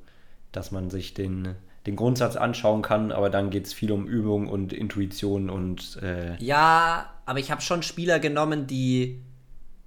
[0.52, 1.56] dass man sich den,
[1.86, 6.36] den Grundsatz anschauen kann, aber dann geht es viel um Übung und Intuition und äh,
[6.44, 9.22] Ja, aber ich habe schon Spieler genommen, die,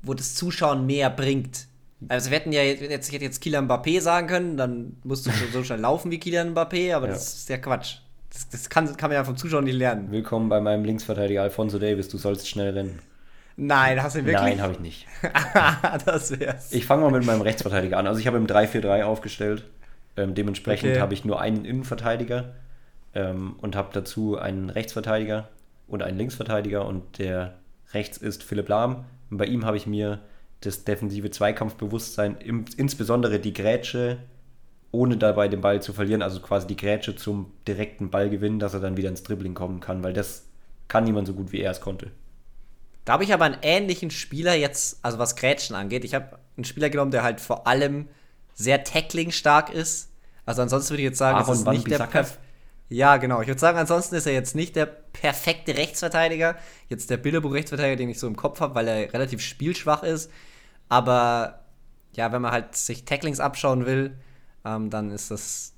[0.02, 1.66] wo das Zuschauen mehr bringt.
[2.08, 5.30] Also wir hätten ja jetzt, ich hätte jetzt Kylian Mbappé sagen können, dann musst du
[5.52, 7.12] so schnell laufen wie Kylian Mbappé, aber Ja.
[7.14, 7.96] das ist ja Quatsch.
[8.32, 10.10] Das, das kann, kann man ja vom Zuschauen nicht lernen.
[10.12, 13.00] willkommen bei meinem Linksverteidiger Alfonso Davis, du sollst schnell rennen.
[13.56, 14.40] Nein, hast du ihn wirklich?
[14.44, 15.06] Nein, habe ich nicht.
[16.04, 16.70] das wär's.
[16.72, 18.06] Ich fange mal mit meinem Rechtsverteidiger an.
[18.06, 19.64] Also ich habe im 3-4-3 aufgestellt.
[20.18, 21.00] Ähm, dementsprechend Okay.
[21.00, 22.56] habe ich nur einen Innenverteidiger
[23.14, 25.48] ähm, und habe dazu einen Rechtsverteidiger
[25.86, 27.54] und einen Linksverteidiger und der
[27.94, 29.04] rechts ist Philipp Lahm.
[29.30, 30.20] Und bei ihm habe ich mir
[30.60, 34.18] das defensive Zweikampfbewusstsein, im, insbesondere die Grätsche,
[34.90, 38.80] ohne dabei den Ball zu verlieren, also quasi die Grätsche zum direkten Ballgewinn, dass er
[38.80, 40.46] dann wieder ins Dribbling kommen kann, weil das
[40.88, 42.10] kann niemand so gut wie er es konnte.
[43.04, 46.04] Da habe ich aber einen ähnlichen Spieler jetzt, also was Grätschen angeht.
[46.04, 48.08] Ich habe einen Spieler genommen, der halt vor allem
[48.58, 50.10] sehr tackling-stark ist.
[50.44, 51.98] Also ansonsten würde ich jetzt sagen, Aaron ist nicht der?
[51.98, 52.38] Perf
[52.88, 53.40] Ja, genau.
[53.40, 56.56] Ich würde sagen, ansonsten ist er jetzt nicht der perfekte Rechtsverteidiger.
[56.88, 60.30] Jetzt der Bilderbuch-Rechtsverteidiger, den ich so im Kopf habe, weil er relativ spielschwach ist.
[60.88, 61.60] Aber
[62.14, 64.16] ja, wenn man halt sich Tacklings abschauen will,
[64.64, 65.74] ähm, dann ist das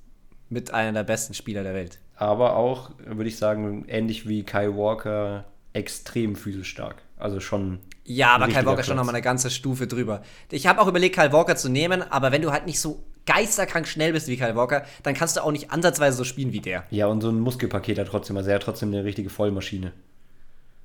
[0.49, 1.99] mit einer der besten Spieler der Welt.
[2.15, 6.97] aber auch, würde ich sagen, ähnlich wie Kai Walker, extrem physisch stark.
[7.17, 7.79] Also schon.
[8.03, 10.23] Ja, aber Kyle Walker ist schon nochmal eine ganze Stufe drüber.
[10.49, 13.87] Ich habe auch überlegt, Kyle Walker zu nehmen, aber wenn du halt nicht so geisterkrank
[13.87, 16.85] schnell bist wie Kyle Walker, dann kannst du auch nicht ansatzweise so spielen wie der.
[16.89, 19.93] Ja, und so ein Muskelpaket hat trotzdem, also er hat trotzdem eine richtige Vollmaschine.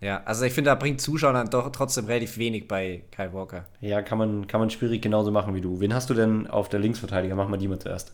[0.00, 3.64] Ja, also ich finde, da bringt Zuschauer dann doch trotzdem relativ wenig bei Kyle Walker.
[3.80, 5.80] Ja, kann man, kann man schwierig genauso machen wie du.
[5.80, 7.34] Wen hast du denn auf der Linksverteidiger?
[7.34, 8.12] Mach mal die mal zuerst.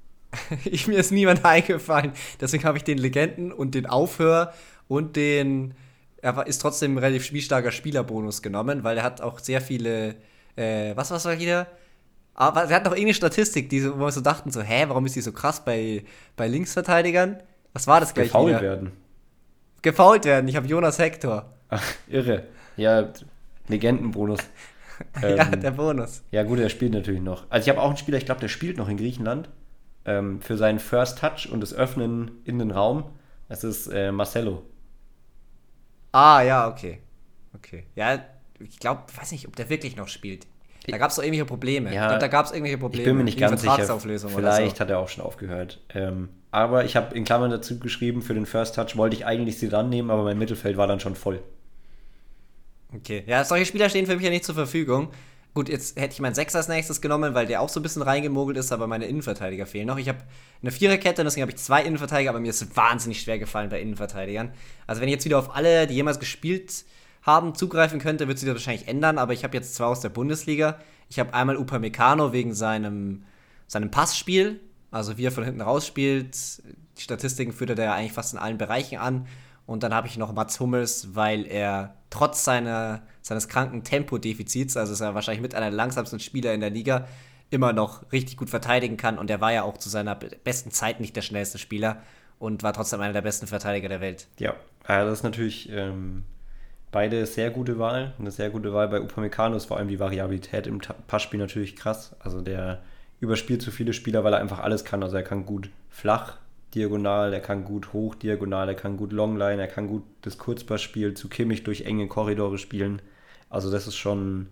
[0.64, 2.12] ich, mir ist niemand eingefallen.
[2.40, 4.52] Deswegen habe ich den Legenden und den Aufhör
[4.86, 5.74] und den.
[6.20, 10.16] Er ist trotzdem ein relativ spielstarker Spielerbonus genommen, weil er hat auch sehr viele.
[10.56, 11.66] Äh, was was war hier?
[12.34, 15.06] Aber er hat noch irgendeine Statistik, die, so- wo wir so dachten, so, hä, warum
[15.06, 16.04] ist die so krass bei,
[16.36, 17.38] bei Linksverteidigern?
[17.72, 18.60] Was war das gleich Gefault wieder?
[18.62, 18.92] werden.
[19.82, 20.48] Gefault werden.
[20.48, 21.52] Ich habe Jonas Hector.
[21.68, 22.44] Ach, irre.
[22.76, 23.08] Ja,
[23.68, 24.40] Legendenbonus.
[25.22, 26.22] ja, Ähm, der Bonus.
[26.30, 27.44] Ja, gut, er spielt natürlich noch.
[27.50, 29.48] Also ich habe auch einen Spieler, ich glaube, der spielt noch in Griechenland.
[30.04, 33.04] Ähm, für seinen First Touch und das Öffnen in den Raum.
[33.48, 34.62] Das ist äh, Marcelo.
[36.12, 37.00] Ah, ja, okay.
[37.54, 37.84] Okay.
[37.94, 38.20] Ja,
[38.60, 40.46] ich glaube, weiß nicht, ob der wirklich noch spielt.
[40.86, 41.92] Da gab es doch irgendwelche Probleme.
[41.92, 43.02] Ja, ich glaube, da gab es irgendwelche Probleme.
[43.02, 43.98] Ich bin mir nicht ganz sicher.
[44.00, 45.80] Vielleicht oder hat er auch schon aufgehört.
[45.94, 49.58] Ähm, aber ich habe in Klammern dazu geschrieben, für den First Touch wollte ich eigentlich
[49.58, 51.42] sie dann nehmen, aber mein Mittelfeld war dann schon voll.
[52.90, 52.96] so.
[52.98, 53.22] Okay.
[53.26, 55.08] Ja, solche Spieler stehen für mich ja nicht zur Verfügung.
[55.58, 58.02] Gut, jetzt hätte ich meinen Sechser als nächstes genommen, weil der auch so ein bisschen
[58.02, 59.98] reingemogelt ist, aber meine Innenverteidiger fehlen noch.
[59.98, 60.20] Ich habe
[60.62, 64.52] eine Viererkette, deswegen habe ich zwei Innenverteidiger, aber mir ist wahnsinnig schwer gefallen bei Innenverteidigern.
[64.86, 66.84] Also wenn ich jetzt wieder auf alle, die jemals gespielt
[67.22, 70.10] haben, zugreifen könnte, wird sich das wahrscheinlich ändern, aber ich habe jetzt zwei aus der
[70.10, 70.78] Bundesliga.
[71.08, 73.24] Ich habe einmal Upamecano wegen seinem,
[73.66, 74.60] seinem Passspiel,
[74.92, 76.36] also wie er von hinten rausspielt.
[76.98, 79.26] Die Statistiken führt er ja eigentlich fast in allen Bereichen an.
[79.66, 84.92] Und dann habe ich noch Mats Hummels, weil er trotz seiner, seines kranken Tempodefizits, also
[84.92, 87.06] ist er wahrscheinlich mit einer der langsamsten Spieler in der Liga,
[87.50, 89.18] immer noch richtig gut verteidigen kann.
[89.18, 92.02] Und er war ja auch zu seiner be- besten Zeit nicht der schnellste Spieler
[92.38, 94.26] und war trotzdem einer der besten Verteidiger der Welt.
[94.38, 94.50] Ja,
[94.86, 96.24] äh, das ist natürlich ähm,
[96.92, 98.14] beide sehr gute Wahl.
[98.18, 102.14] Eine sehr gute Wahl bei Upamecano ist vor allem die Variabilität im Passspiel natürlich krass.
[102.20, 102.82] Also der
[103.20, 105.02] überspielt zu viele Spieler, weil er einfach alles kann.
[105.02, 106.36] Also er kann gut flach,
[106.74, 111.14] diagonal, er kann gut hoch, diagonal, er kann gut Longline, er kann gut das Kurzpassspiel
[111.14, 113.00] zu Kimmich durch enge Korridore spielen.
[113.50, 114.48] Also das ist schon,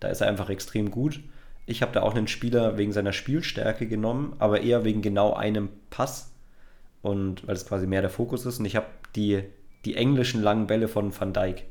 [0.00, 1.20] da ist er einfach extrem gut.
[1.66, 5.68] Ich habe da auch einen Spieler wegen seiner Spielstärke genommen, aber eher wegen genau einem
[5.90, 6.30] Pass
[7.02, 8.60] und weil es quasi mehr der Fokus ist.
[8.60, 8.86] Und ich habe
[9.16, 9.42] die,
[9.84, 11.64] die englischen langen Bälle von Van Dijk.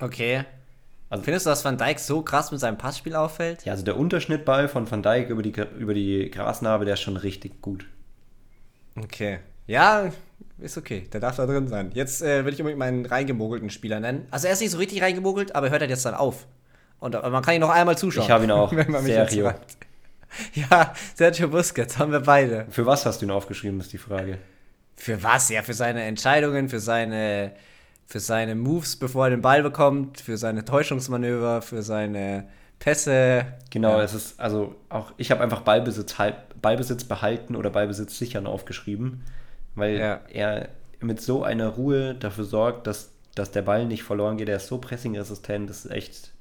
[0.00, 0.44] Okay.
[1.10, 3.64] Also- Findest du, dass Van Dijk so krass mit seinem Passspiel auffällt?
[3.64, 7.16] Ja, also der Unterschnittball von Van Dijk über die, über die Grasnarbe, der ist schon
[7.16, 7.86] richtig gut.
[9.02, 9.38] Okay.
[9.66, 10.10] Ja,
[10.58, 11.06] ist okay.
[11.12, 11.90] Der darf da drin sein.
[11.94, 14.26] Jetzt äh, will ich unbedingt meinen reingemogelten Spieler nennen.
[14.30, 16.46] Also er ist nicht so richtig reingemogelt, aber er hört halt jetzt dann auf.
[17.00, 18.24] Und man kann ihn noch einmal zuschauen.
[18.24, 18.72] Ich habe ihn auch.
[18.76, 19.52] wenn man mich jetzt Sergio.
[20.54, 22.66] Ja, Sergio Busquets haben wir beide.
[22.70, 24.38] Für was hast du ihn aufgeschrieben, ist die Frage.
[24.96, 25.48] Für was?
[25.48, 27.52] Ja, für seine Entscheidungen, für seine,
[28.06, 33.46] für seine Moves, bevor er den Ball bekommt, für seine Täuschungsmanöver, für seine Pässe.
[33.70, 34.02] Genau, Ja.
[34.02, 39.22] es ist, also auch, ich habe einfach Ballbesitz, halb, Ballbesitz behalten oder Ballbesitz sichern aufgeschrieben,
[39.74, 40.20] weil Ja.
[40.30, 40.68] er
[41.00, 44.48] mit so einer Ruhe dafür sorgt, dass, dass der Ball nicht verloren geht.
[44.48, 46.32] Er ist so pressingresistent, das ist echt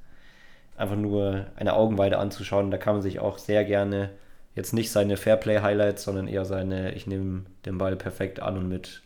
[0.76, 2.72] einfach nur eine Augenweide anzuschauen.
[2.72, 4.12] Da kann man sich auch sehr gerne
[4.56, 9.04] jetzt nicht seine Fairplay-Highlights, sondern eher seine, ich nehme den Ball perfekt an und mit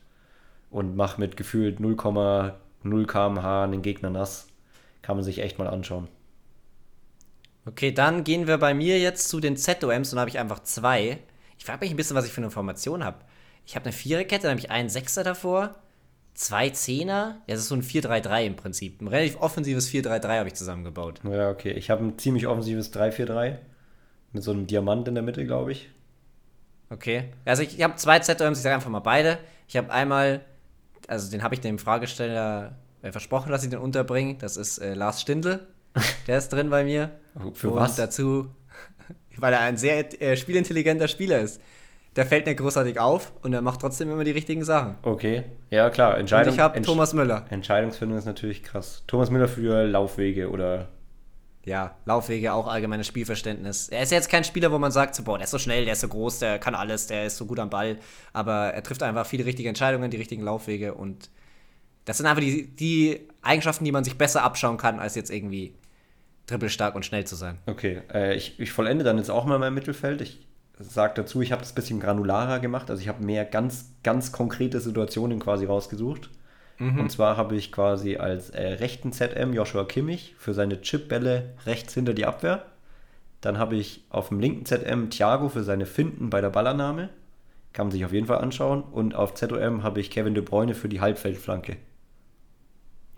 [0.70, 4.47] und mache mit gefühlt 0,0 km/h einen Gegner nass.
[5.01, 6.07] Kann man sich echt mal anschauen.
[7.66, 11.20] Okay, dann gehen wir bei mir jetzt zu den ZOMs und habe ich einfach zwei.
[11.57, 13.18] Ich frage mich ein bisschen, was ich für eine Formation habe.
[13.66, 15.76] Ich habe eine Viererkette, dann habe ich einen Sechser davor,
[16.34, 17.41] zwei Zehner.
[17.45, 18.99] Ja, das ist so ein 4-3-3 im Prinzip.
[19.01, 21.22] Ein relativ offensives 4-3-3 habe ich zusammengebaut.
[21.24, 21.72] Ja, okay.
[21.72, 23.57] Ich habe ein ziemlich offensives 3-4-3
[24.34, 25.89] mit so einem Diamant in der Mitte, glaube ich.
[26.89, 27.26] Okay.
[27.45, 29.38] Also ich, ich habe zwei ZOMs, ich sage einfach mal beide.
[29.68, 30.41] Ich habe einmal,
[31.07, 34.36] also den habe ich dem Fragesteller äh, versprochen, dass ich den unterbringe.
[34.36, 35.68] Das ist äh, Lars Stindl.
[36.28, 37.12] Der ist drin bei mir.
[37.54, 37.96] Für und was?
[37.96, 38.48] dazu,
[39.38, 41.62] weil er ein sehr äh, spielintelligenter Spieler ist.
[42.18, 44.96] Der fällt nicht großartig auf und er macht trotzdem immer die richtigen Sachen.
[45.02, 45.44] Okay.
[45.70, 46.16] Ja, klar.
[46.16, 47.46] Und Entscheidung, ich habe Entsch- Thomas Müller.
[47.50, 49.04] Entscheidungsfindung ist natürlich krass.
[49.08, 50.89] Thomas Müller für Laufwege oder.
[51.64, 53.88] Ja, Laufwege, auch allgemeines Spielverständnis.
[53.88, 55.94] Er ist jetzt kein Spieler, wo man sagt, so, boah, der ist so schnell, der
[55.94, 57.98] ist so groß, der kann alles, der ist so gut am Ball.
[58.34, 61.30] Aber er trifft einfach viele richtige Entscheidungen, die richtigen Laufwege und
[62.06, 65.76] das sind einfach die, die Eigenschaften, die man sich besser abschauen kann, als jetzt irgendwie
[66.48, 67.58] dribbelstark und schnell zu sein.
[67.66, 68.02] Okay.
[68.14, 70.22] Äh, ich, ich vollende dann jetzt auch mal mein Mittelfeld.
[70.22, 70.48] Ich
[70.80, 72.89] sage dazu, ich habe das ein bisschen granularer gemacht.
[72.89, 76.30] Also ich habe mehr ganz, ganz konkrete Situationen quasi rausgesucht.
[76.82, 81.94] Und zwar habe ich quasi als äh, rechten ZM Joshua Kimmich für seine Chipbälle rechts
[81.94, 82.66] hinter die Abwehr.
[83.39, 87.10] Dann habe ich auf dem linken ZM Thiago für seine Finden bei der Ballannahme.
[87.74, 88.82] Kann man sich auf jeden Fall anschauen.
[88.82, 91.78] Und auf ZOM habe ich Kevin De Bruyne für die Halbfeldflanke.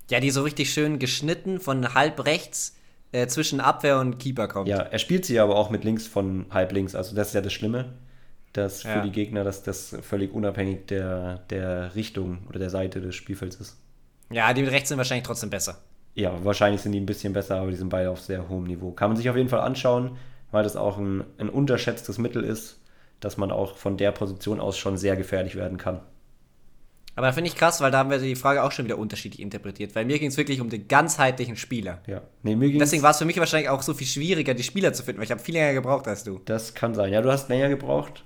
[0.09, 2.75] Ja, die so richtig schön geschnitten von halb rechts
[3.13, 4.67] äh, zwischen Abwehr und Keeper kommt.
[4.67, 6.93] Ja, er spielt sie aber auch mit links von halb links.
[6.95, 7.93] Also das ist ja das Schlimme,
[8.51, 8.93] dass Ja.
[8.93, 13.55] für die Gegner dass das völlig unabhängig der, der Richtung oder der Seite des Spielfelds
[13.55, 13.77] ist.
[14.29, 15.77] ja, die mit rechts sind wahrscheinlich trotzdem besser.
[16.15, 18.91] Ja, wahrscheinlich sind die ein bisschen besser, aber die sind beide auf sehr hohem Niveau.
[18.91, 20.17] Kann man sich auf jeden Fall anschauen,
[20.51, 22.79] weil das auch ein, ein unterschätztes Mittel ist,
[23.19, 26.01] dass man auch von der Position aus schon sehr gefährlich werden kann.
[27.15, 29.39] Aber da finde ich krass, weil da haben wir die Frage auch schon wieder unterschiedlich
[29.41, 29.93] interpretiert.
[29.95, 32.01] Weil mir ging es wirklich um den ganzheitlichen Spieler.
[32.07, 32.21] Ja.
[32.41, 34.93] Nee, mir ging's- Deswegen war es für mich wahrscheinlich auch so viel schwieriger, die Spieler
[34.93, 36.39] zu finden, weil ich habe viel länger gebraucht als du.
[36.45, 37.13] Das kann sein.
[37.13, 38.23] Ja, du hast länger gebraucht.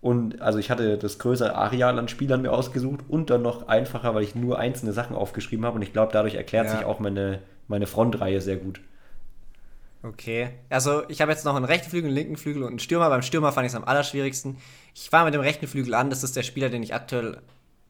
[0.00, 4.14] Und also ich hatte das größere Areal an Spielern mir ausgesucht und dann noch einfacher,
[4.14, 5.76] weil ich nur einzelne Sachen aufgeschrieben habe.
[5.76, 6.76] Und ich glaube, dadurch erklärt Ja.
[6.76, 8.80] sich auch meine, meine Frontreihe sehr gut.
[10.02, 10.50] Okay.
[10.68, 13.08] Also, ich habe jetzt noch einen rechten Flügel, einen linken Flügel und einen Stürmer.
[13.08, 14.58] Beim Stürmer fand ich es am allerschwierigsten.
[14.94, 16.10] Ich fange mit dem rechten Flügel an.
[16.10, 17.38] Das ist der Spieler, den ich aktuell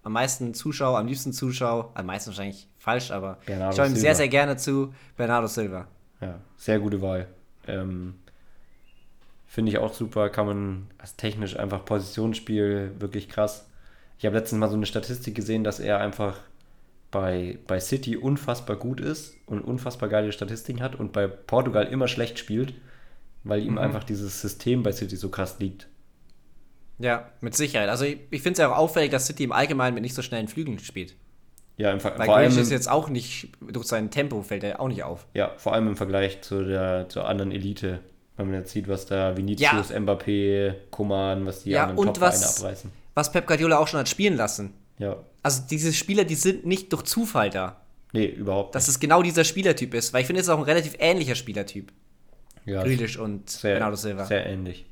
[0.08, 1.90] am meisten zuschaue, am liebsten zuschaue.
[1.92, 4.94] Am meisten wahrscheinlich falsch, aber Bernardo ich schaue ihm sehr, sehr gerne zu.
[5.18, 5.86] Bernardo Silva.
[6.22, 7.28] Ja, sehr gute Wahl.
[7.66, 8.14] Ähm,
[9.46, 13.68] Finde ich auch super, kann man als technisch einfach Positionsspiel wirklich krass.
[14.18, 16.40] Ich habe letztens mal so eine Statistik gesehen, dass er einfach
[17.10, 22.08] bei, bei City unfassbar gut ist und unfassbar geile Statistiken hat und bei Portugal immer
[22.08, 22.72] schlecht spielt,
[23.44, 25.86] weil ihm einfach dieses System bei City so krass liegt.
[26.98, 27.88] Ja, mit Sicherheit.
[27.88, 30.22] Also, ich, ich finde es ja auch auffällig, dass City im Allgemeinen mit nicht so
[30.22, 31.14] schnellen Flügeln spielt.
[31.76, 34.80] Ja, im, Ver- Weil vor allem, ist jetzt auch nicht, durch sein Tempo fällt er
[34.80, 35.26] auch nicht auf.
[35.34, 38.00] ja, vor allem im Vergleich zu der zur anderen Elite,
[38.36, 42.58] wenn man jetzt sieht, was da Vinicius, Mbappé, Coman, was die Ja, anderen und was-
[42.60, 42.90] abreißen.
[43.14, 44.74] Was Pep Guardiola auch schon hat spielen lassen.
[44.98, 47.80] Ja, Also, diese Spieler, die sind nicht durch Zufall da.
[48.12, 50.12] nee, überhaupt Dass es genau dieser Spielertyp ist.
[50.12, 51.92] Weil ich finde, es ist auch ein relativ ähnlicher Spielertyp.
[52.64, 54.26] Ja, Grealish und sehr, Bernardo Silva.
[54.26, 54.84] sehr ähnlich.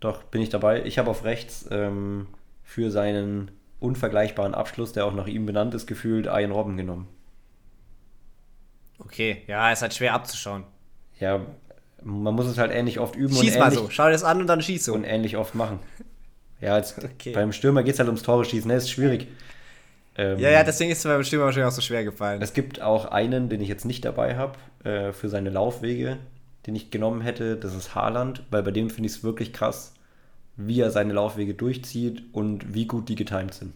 [0.00, 0.84] Doch, bin ich dabei.
[0.84, 2.26] Ich habe auf rechts ähm,
[2.62, 7.08] für seinen unvergleichbaren Abschluss, der auch nach ihm benannt ist, gefühlt Ian Robben genommen.
[8.98, 10.64] Okay, ja, ist halt schwer abzuschauen.
[11.20, 11.40] Ja,
[12.02, 14.24] man muss es halt ähnlich oft üben Schieß und, mal ähnlich, so, schau dir das
[14.24, 14.94] an und dann schieß so.
[14.94, 15.80] und ähnlich oft machen.
[16.60, 17.32] Ja, als, Okay.
[17.32, 18.76] beim Stürmer geht es halt ums Tore schießen, ne?
[18.76, 19.28] Ist schwierig.
[20.16, 22.40] Ähm, Ja, ja, deswegen ist es beim Stürmer wahrscheinlich auch so schwer gefallen.
[22.40, 26.16] Es gibt auch einen, den ich jetzt nicht dabei habe, äh, für seine Laufwege,
[26.66, 27.56] den ich genommen hätte.
[27.56, 29.94] Das ist Haaland, weil bei dem finde ich es wirklich krass,
[30.56, 33.74] wie er seine Laufwege durchzieht und wie gut die getimed sind.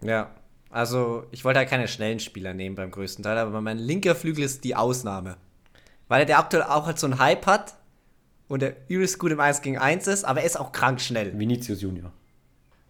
[0.00, 0.30] Ja,
[0.70, 4.44] also ich wollte halt keine schnellen Spieler nehmen beim größten Teil, aber mein linker Flügel
[4.44, 5.36] ist die Ausnahme.
[6.08, 7.74] Weil der aktuell auch halt so einen Hype hat
[8.48, 11.38] und der übelst gut im 1 gegen 1 ist, aber er ist auch krank schnell.
[11.38, 12.12] Vinicius Junior.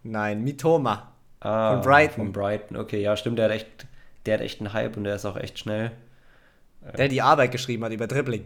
[0.03, 1.13] Nein, Mitoma.
[1.41, 2.25] Ah, Von Brighton.
[2.25, 3.87] Von Brighton, okay, ja, stimmt, der hat echt,
[4.25, 5.91] der hat echt einen Hype und der ist auch echt schnell.
[6.97, 8.45] Der die Arbeit geschrieben hat über Dribbling.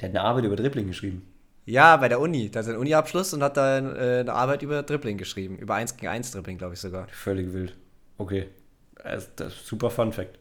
[0.00, 1.26] Der hat eine Arbeit über Dribbling geschrieben.
[1.64, 2.50] Ja, bei der Uni.
[2.50, 5.58] Da hat er einen Uni-Abschluss und hat da äh, eine Arbeit über Dribbling geschrieben.
[5.58, 7.08] Über 1 gegen 1 Dribbling, glaube ich sogar.
[7.08, 7.76] Völlig wild.
[8.18, 8.48] Okay.
[9.02, 10.38] Das ist, das ist super Fun Fact.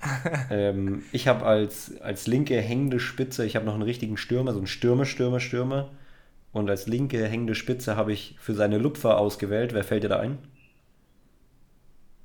[0.50, 4.58] ähm, ich habe als, als linke hängende Spitze, ich habe noch einen richtigen Stürmer, so
[4.58, 5.90] einen Stürmer, Stürmer, Stürmer.
[6.52, 9.74] Und als linke hängende Spitze habe ich für seine Lupfer ausgewählt.
[9.74, 10.38] Wer fällt dir da ein?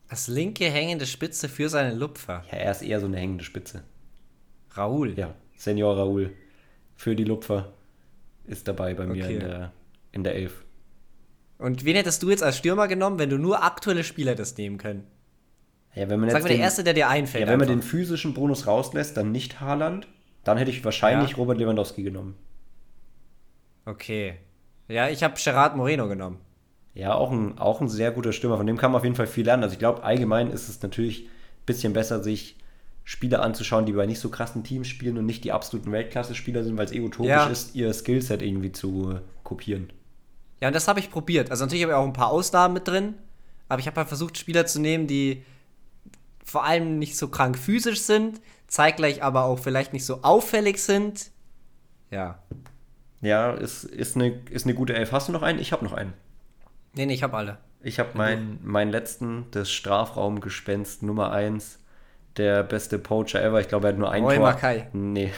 [0.07, 2.43] Als linke hängende Spitze für seine Lupfer.
[2.51, 3.83] Ja, er ist eher so eine hängende Spitze.
[4.71, 5.17] Raoul.
[5.17, 6.31] Ja, Senior Raoul.
[6.95, 7.73] Für die Lupfer
[8.45, 9.33] ist dabei bei mir Okay.
[9.35, 9.71] in, der,
[10.11, 10.63] in der Elf.
[11.57, 14.77] Und wen hättest du jetzt als Stürmer genommen, wenn du nur aktuelle Spieler hättest nehmen
[14.77, 15.05] können?
[15.93, 17.43] Ja, wenn man Sag jetzt mir der den- erste, der dir einfällt.
[17.45, 20.07] Ja, wenn man den physischen Bonus rauslässt, dann nicht Haaland.
[20.43, 21.37] Dann hätte ich wahrscheinlich Ja.
[21.37, 22.35] Robert Lewandowski genommen.
[23.85, 24.35] Okay.
[24.87, 26.39] Ja, ich habe Gerard Moreno genommen.
[26.93, 28.57] Ja, auch ein, auch ein sehr guter Stürmer.
[28.57, 29.63] Von dem kann man auf jeden Fall viel lernen.
[29.63, 31.29] Also ich glaube, allgemein ist es natürlich ein
[31.65, 32.57] bisschen besser, sich
[33.07, 36.75] Spieler anzuschauen, die bei nicht so krassen Teams spielen und nicht die absoluten Weltklasse-Spieler sind,
[36.77, 37.45] weil es eh utopisch Ja.
[37.47, 39.93] ist, ihr Skillset irgendwie zu kopieren.
[40.59, 41.51] Ja, und das habe ich probiert.
[41.51, 43.13] Also natürlich habe ich auch ein paar Ausnahmen mit drin,
[43.69, 45.43] aber ich habe halt versucht, Spieler zu nehmen, die
[46.43, 51.29] vor allem nicht so krank physisch sind, zeitgleich aber auch vielleicht nicht so auffällig sind.
[52.09, 52.39] Ja.
[53.21, 55.11] Ja, ist, ist, eine, ist eine gute Elf.
[55.11, 55.59] Hast du noch einen?
[55.59, 56.13] Ich habe noch einen.
[56.93, 57.57] Nee, nee, ich habe alle.
[57.81, 61.79] Ich habe meinen meinen letzten, das Strafraumgespenst Nummer 1,
[62.37, 63.59] der beste Poacher ever.
[63.61, 64.45] Ich glaube, er hat nur ein Roy Tor.
[64.45, 64.87] Mackay.
[64.93, 65.31] Nee.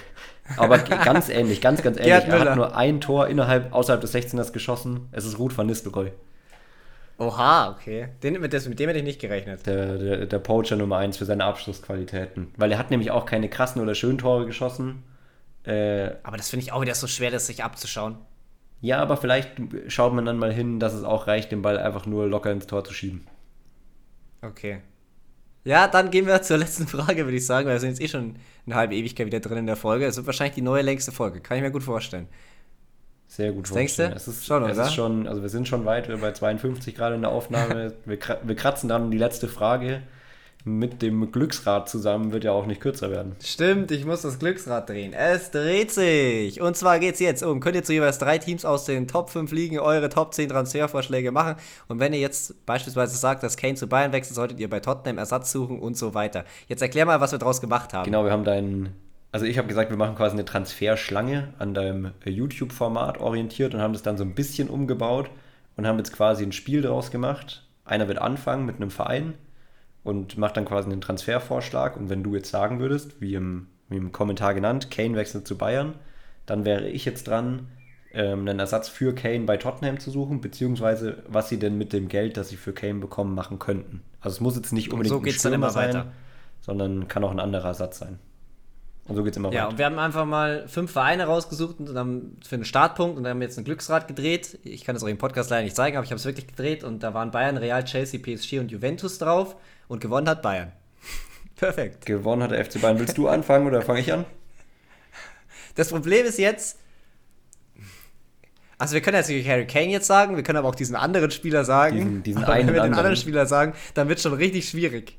[0.55, 2.07] Aber ganz ähnlich, ganz, ganz ähnlich.
[2.11, 2.51] Gerd Er Müller.
[2.51, 5.07] hat nur ein Tor innerhalb, außerhalb des 16ers geschossen.
[5.11, 6.11] Es ist Ruth van Nistelrooy.
[7.19, 8.09] Oha, okay.
[8.21, 9.65] Den, mit, das, mit dem hätte ich nicht gerechnet.
[9.65, 12.53] Der, der, der Poacher Nummer 1 für seine Abschlussqualitäten.
[12.57, 15.03] Weil er hat nämlich auch keine krassen oder schönen Tore geschossen.
[15.63, 18.17] Äh, Aber das finde ich auch wieder so schwer, das sich abzuschauen.
[18.81, 19.49] ja, aber vielleicht
[19.87, 22.67] schaut man dann mal hin, dass es auch reicht, den Ball einfach nur locker ins
[22.67, 23.25] Tor zu schieben.
[24.43, 24.81] Okay.
[25.67, 28.07] Ja, dann gehen wir zur letzten Frage, würde ich sagen, weil wir sind jetzt eh
[28.07, 30.05] schon eine halbe Ewigkeit wieder drin in der Folge.
[30.05, 32.27] Es wird wahrscheinlich die neue längste Folge, kann ich mir gut vorstellen.
[33.27, 34.03] Sehr gut denkst du?
[34.03, 34.13] vorstellen.
[34.13, 34.87] Es ist, Schon, es oder?
[34.87, 37.93] ist schon, also wir sind schon weit, wir sind bei 52 gerade in der Aufnahme.
[38.05, 40.03] wir, wir kratzen dann die letzte Frage.
[40.67, 43.37] Mit dem Glücksrad zusammen wird ja auch nicht kürzer werden.
[43.41, 45.13] Stimmt, ich muss das Glücksrad drehen.
[45.13, 46.59] Es dreht sich.
[46.59, 47.61] Und zwar geht's jetzt um.
[47.61, 51.31] Könnt ihr zu jeweils drei Teams aus den Top 5 Ligen eure Top 10 Transfervorschläge
[51.31, 51.55] machen.
[51.87, 55.17] Und wenn ihr jetzt beispielsweise sagt, dass Kane zu Bayern wechselt, solltet ihr bei Tottenham
[55.17, 56.43] Ersatz suchen und so weiter.
[56.67, 58.03] Jetzt erklär mal, was wir draus gemacht haben.
[58.03, 58.89] Genau, wir haben deinen.
[59.31, 63.93] Also ich habe gesagt, wir machen quasi eine Transferschlange an deinem YouTube-Format orientiert und haben
[63.93, 65.29] das dann so ein bisschen umgebaut
[65.77, 67.63] und haben jetzt quasi ein Spiel daraus gemacht.
[67.85, 69.35] Einer wird anfangen mit einem Verein
[70.07, 71.97] und macht dann quasi einen Transfervorschlag.
[71.97, 75.57] Und wenn du jetzt sagen würdest, wie im, wie im Kommentar genannt, Kane wechselt zu
[75.57, 75.95] Bayern,
[76.45, 77.67] dann wäre ich jetzt dran,
[78.13, 82.07] ähm, einen Ersatz für Kane bei Tottenham zu suchen, beziehungsweise was sie denn mit dem
[82.07, 84.01] Geld, das sie für Kane bekommen, machen könnten.
[84.21, 86.07] Also es muss jetzt nicht unbedingt so ein geht's dann immer weiter.
[86.61, 88.17] sondern kann auch ein anderer Ersatz sein.
[89.07, 89.69] Und so geht es immer Ja, weiter.
[89.69, 93.31] und wir haben einfach mal fünf Vereine rausgesucht und dann für einen Startpunkt und dann
[93.31, 94.59] haben wir jetzt ein Glücksrad gedreht.
[94.63, 96.83] Ich kann das euch im Podcast leider nicht zeigen, aber ich habe es wirklich gedreht
[96.83, 99.55] und da waren Bayern, Real, Chelsea, PSG und Juventus drauf
[99.87, 100.71] und gewonnen hat Bayern.
[101.55, 102.05] Perfekt.
[102.05, 102.99] Gewonnen hat der FC Bayern.
[102.99, 104.25] Willst du anfangen oder fange ich an?
[105.75, 106.79] Das Problem ist jetzt,
[108.77, 111.31] also wir können jetzt natürlich Harry Kane jetzt sagen, wir können aber auch diesen anderen
[111.31, 111.95] Spieler sagen.
[111.97, 112.99] Diesen- diesen aber einen wenn wir den anderen.
[113.05, 115.17] anderen Spieler sagen, dann wird es schon richtig schwierig.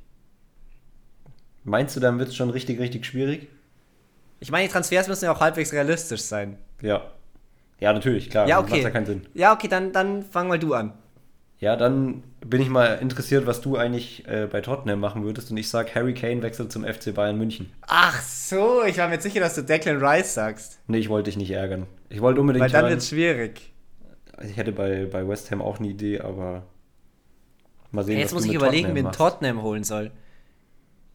[1.64, 3.48] Meinst du, dann wird es schon richtig, richtig schwierig?
[4.40, 6.58] Ich meine, die Transfers müssen ja auch halbwegs realistisch sein.
[6.80, 7.02] Ja.
[7.80, 8.48] Ja, natürlich, klar.
[8.48, 8.82] Ja, Macht okay.
[8.82, 9.26] ja keinen Sinn.
[9.34, 10.92] Ja, okay, dann, dann fang mal du an.
[11.60, 15.50] Ja, dann bin ich mal interessiert, was du eigentlich äh, bei Tottenham machen würdest.
[15.50, 17.72] Und ich sag, Harry Kane wechselt zum FC Bayern München.
[17.82, 20.78] Ach so, ich war mir sicher, dass du Declan Rice sagst.
[20.86, 21.86] Nee, ich wollte dich nicht ärgern.
[22.10, 23.72] Ich wollte unbedingt Weil dann hören- wird es schwierig.
[24.48, 26.62] Ich hätte bei, bei West Ham auch eine Idee, aber
[27.90, 29.18] mal sehen, Hey, was jetzt du muss ich überlegen, Tottenham wen machst.
[29.18, 30.10] Tottenham holen soll.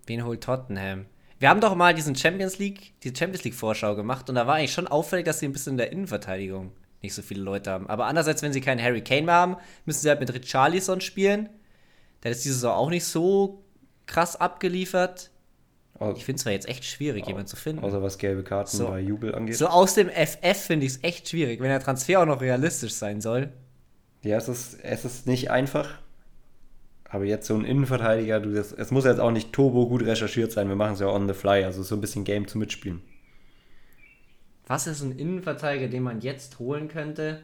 [0.07, 1.05] Wen holt Tottenham?
[1.39, 4.55] Wir haben doch mal diesen Champions League, die Champions League Vorschau gemacht und da war
[4.55, 6.71] eigentlich schon auffällig, dass sie ein bisschen in der Innenverteidigung
[7.01, 7.89] nicht so viele Leute haben.
[7.89, 11.49] Aber andererseits, wenn sie keinen Harry Kane mehr haben, müssen sie halt mit Richarlison spielen.
[12.23, 13.63] Der ist diese Saison auch nicht so
[14.05, 15.29] krass abgeliefert.
[15.99, 17.83] Au- Ich finde es zwar jetzt echt schwierig, jemanden zu finden.
[17.83, 18.87] Außer was gelbe Karten So.
[18.87, 19.57] bei Jubel angeht.
[19.57, 22.93] So aus dem FF finde ich es echt schwierig, wenn der Transfer auch noch realistisch
[22.93, 23.51] sein soll.
[24.23, 25.99] Ja, es ist, es ist nicht einfach.
[27.13, 30.51] Aber jetzt so ein Innenverteidiger, du, das, es muss jetzt auch nicht turbo gut recherchiert
[30.51, 30.67] sein.
[30.67, 33.03] Wir machen es ja on the fly, also so ein bisschen Game zu mitspielen.
[34.65, 37.43] Was ist ein Innenverteidiger, den man jetzt holen könnte?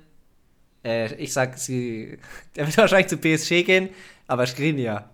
[0.84, 2.18] Äh, ich sag, sie.
[2.56, 3.90] Der wird wahrscheinlich zu PSG gehen,
[4.26, 5.12] aber Skriniar.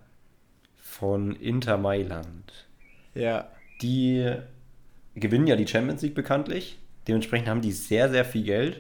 [0.80, 2.70] Von Inter Mailand.
[3.14, 3.52] Ja.
[3.82, 4.38] Die
[5.16, 6.80] gewinnen ja die Champions League bekanntlich.
[7.10, 8.80] Dementsprechend haben die sehr, sehr viel Geld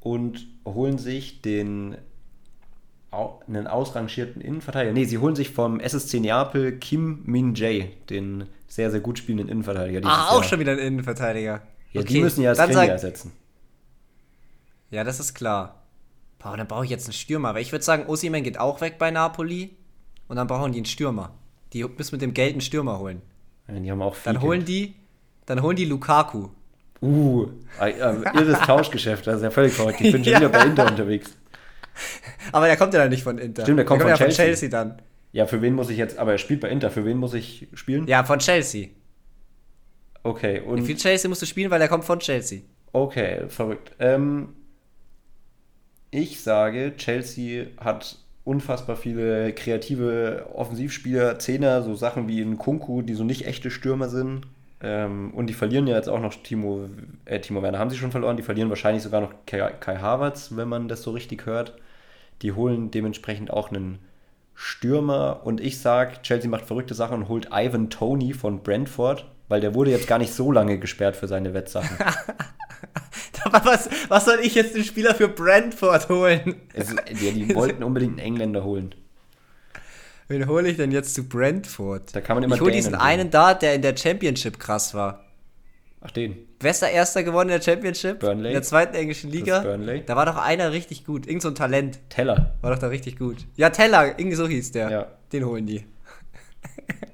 [0.00, 1.96] und holen sich den
[3.46, 4.92] einen ausrangierten Innenverteidiger.
[4.92, 9.48] Nee, sie holen sich vom SSC Neapel Kim Min Jae, den sehr, sehr gut spielenden
[9.48, 10.00] Innenverteidiger.
[10.04, 10.44] Ah, auch Jahr.
[10.44, 11.62] schon wieder ein Innenverteidiger.
[11.92, 13.32] Ja, Okay, die müssen ja sag, ersetzen.
[14.90, 15.82] Ja, das ist klar.
[16.38, 17.48] Boah, dann brauche ich jetzt einen Stürmer.
[17.50, 19.70] Aber ich würde sagen, Osimhen geht auch weg bei Napoli.
[20.28, 21.32] Und dann brauchen die einen Stürmer.
[21.72, 23.22] Die müssen mit dem Geld einen Stürmer holen.
[23.68, 24.68] Ja, die haben auch viel Dann holen Geld.
[24.68, 24.94] die,
[25.46, 26.48] dann holen die Lukaku.
[27.02, 27.48] Uh,
[28.34, 30.00] irres Tauschgeschäft, das ist ja völlig verrückt.
[30.00, 30.40] Ich bin schon Ja.
[30.40, 31.36] wieder bei Inter unterwegs.
[32.52, 33.62] Aber der kommt ja dann nicht von Inter.
[33.62, 34.44] Stimmt, der kommt ja von von Chelsea.
[34.46, 35.02] Chelsea dann.
[35.32, 37.68] Ja, für wen muss ich jetzt, aber er spielt bei Inter, für wen muss ich
[37.74, 38.06] spielen?
[38.06, 38.88] Ja, von Chelsea.
[40.22, 42.60] Okay, Für und Chelsea musst du spielen, weil der kommt von Chelsea.
[42.92, 43.92] okay, verrückt.
[43.98, 44.54] Ähm,
[46.10, 53.14] ich sage, Chelsea hat unfassbar viele kreative Offensivspieler, Zehner, so Sachen wie in Kunku, die
[53.14, 54.46] so nicht echte Stürmer sind.
[54.80, 56.88] Ähm, und die verlieren ja jetzt auch noch Timo,
[57.24, 60.56] äh, Timo Werner haben sie schon verloren, die verlieren wahrscheinlich sogar noch Kai, Kai Havertz,
[60.56, 61.76] wenn man das so richtig hört.
[62.42, 63.98] Die holen dementsprechend auch einen
[64.54, 69.60] Stürmer und ich sag, Chelsea macht verrückte Sachen und holt Ivan Tony von Brentford, weil
[69.60, 71.96] der wurde jetzt gar nicht so lange gesperrt für seine Wettsachen.
[73.62, 76.56] Was, was soll ich jetzt den Spieler für Brentford holen?
[76.72, 78.92] Es, die, die wollten unbedingt einen Engländer holen.
[80.28, 82.14] Wen hole ich denn jetzt zu Brentford?
[82.14, 83.02] Da kann man immer ich hole diesen holen.
[83.02, 85.25] einen da, der in der Championship krass war.
[86.00, 86.36] Ach den.
[86.62, 88.20] Der Erster gewonnen in der Championship?
[88.20, 88.48] Burnley.
[88.48, 89.60] In der zweiten englischen Liga?
[89.60, 90.04] Burnley.
[90.06, 91.26] Da war doch einer richtig gut.
[91.26, 91.98] Irgend so ein Talent.
[92.08, 92.54] Teller.
[92.60, 93.46] War doch da richtig gut.
[93.56, 94.90] Ja, Teller, irgendwie so hieß der.
[94.90, 95.06] Ja.
[95.32, 95.84] Den holen die.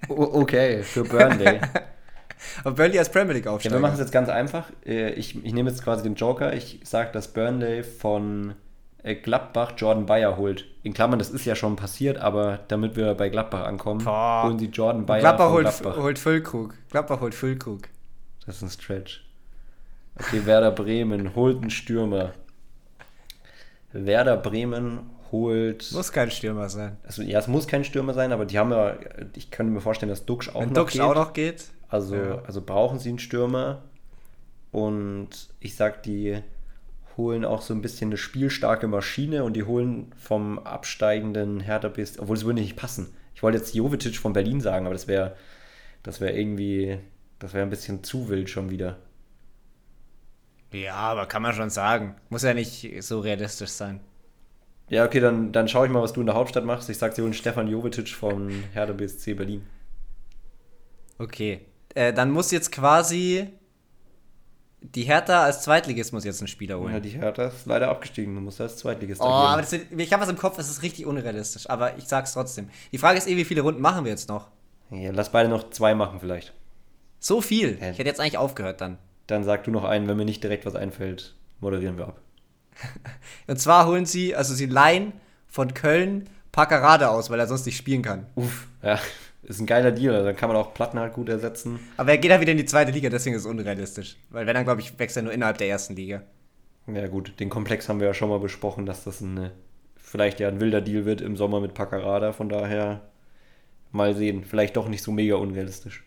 [0.08, 1.60] O okay, für Burnley.
[2.64, 3.76] Aber Burnley als Premier League Ja, Aufsteiger.
[3.76, 4.66] wir machen es jetzt ganz einfach.
[4.84, 6.52] Äh, Ich, ich nehme jetzt quasi den Joker.
[6.52, 8.54] Ich sage, dass Burnley von
[9.02, 10.66] äh, Gladbach Jordan Bayer holt.
[10.82, 14.42] In Klammern, das ist ja schon passiert, aber damit wir bei Gladbach ankommen, Boah.
[14.44, 15.96] holen sie Jordan Bayer Gladbach holt, Gladbach.
[15.96, 16.74] holt Füllkrug.
[16.90, 17.82] Gladbach holt Füllkrug.
[18.46, 19.24] Das ist ein Stretch.
[20.18, 22.32] Okay, Werder Bremen holt einen Stürmer.
[23.92, 25.90] Werder Bremen holt.
[25.92, 26.96] Muss kein Stürmer sein.
[27.04, 28.96] Also, ja, es muss kein Stürmer sein, aber die haben ja.
[29.36, 31.02] Ich könnte mir vorstellen, dass Duxch auch Wenn noch Duxch geht.
[31.02, 31.64] auch noch geht.
[31.88, 32.42] Also, Ja.
[32.46, 33.82] also brauchen sie einen Stürmer.
[34.70, 35.28] Und
[35.60, 36.42] ich sag, die
[37.18, 42.18] holen auch so ein bisschen eine spielstarke Maschine und die holen vom absteigenden Hertha BSC,
[42.20, 43.12] obwohl es würde nicht passen.
[43.34, 45.36] Ich wollte jetzt Jovetic von Berlin sagen, aber das wäre
[46.02, 46.98] das wäre irgendwie,
[47.42, 48.98] das wäre ein bisschen zu wild schon wieder.
[50.72, 52.14] Ja, aber kann man schon sagen.
[52.30, 54.00] Muss ja nicht so realistisch sein.
[54.88, 56.88] Ja, okay, dann, dann schaue ich mal, was du in der Hauptstadt machst.
[56.88, 59.66] Ich sag, sie holen Stefan Jovetic von Hertha BSC Berlin.
[61.18, 61.62] Okay.
[61.94, 63.48] Äh, dann muss jetzt quasi
[64.80, 66.94] die Hertha als Zweitligist muss jetzt einen Spieler holen.
[66.94, 68.34] Ja, die Hertha ist leider abgestiegen.
[68.34, 71.06] Du musst als Zweitligist Oh, aber das ich habe was im Kopf, das ist richtig
[71.06, 71.68] unrealistisch.
[71.68, 72.68] Aber ich sag's trotzdem.
[72.92, 74.48] Die Frage ist eh, wie viele Runden machen wir jetzt noch?
[74.90, 76.52] Ja, lass beide noch zwei machen vielleicht.
[77.22, 77.78] So viel.
[77.78, 77.92] Hä?
[77.92, 78.98] Ich hätte jetzt eigentlich aufgehört dann.
[79.28, 82.20] Dann sag du noch einen, wenn mir nicht direkt was einfällt, moderieren wir ab.
[83.46, 85.12] Und zwar holen sie, also sie leihen
[85.46, 88.26] von Köln Packerade aus, weil er sonst nicht spielen kann.
[88.34, 88.98] Uff, ja.
[89.44, 90.12] ist ein geiler Deal.
[90.12, 91.78] Also dann kann man auch Platten halt gut ersetzen.
[91.96, 94.16] Aber er geht dann wieder in die zweite Liga, deswegen ist es unrealistisch.
[94.30, 96.22] Weil wenn dann, glaube ich, wächst er nur innerhalb der ersten Liga.
[96.92, 99.52] Ja, gut, den Komplex haben wir ja schon mal besprochen, dass das ein,
[99.94, 102.32] vielleicht ja ein wilder Deal wird im Sommer mit Paccarada.
[102.32, 103.02] Von daher
[103.92, 104.44] mal sehen.
[104.44, 106.02] Vielleicht doch nicht so mega unrealistisch.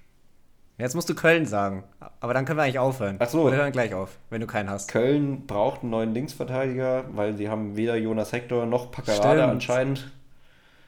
[0.78, 1.86] Jetzt musst du Köln sagen.
[2.20, 3.18] Aber dann können wir eigentlich aufhören.
[3.20, 3.44] Ach so.
[3.44, 4.90] Oder hören gleich auf, wenn du keinen hast.
[4.90, 10.12] Köln braucht einen neuen Linksverteidiger, weil sie haben weder Jonas Hector noch Paccarada anscheinend.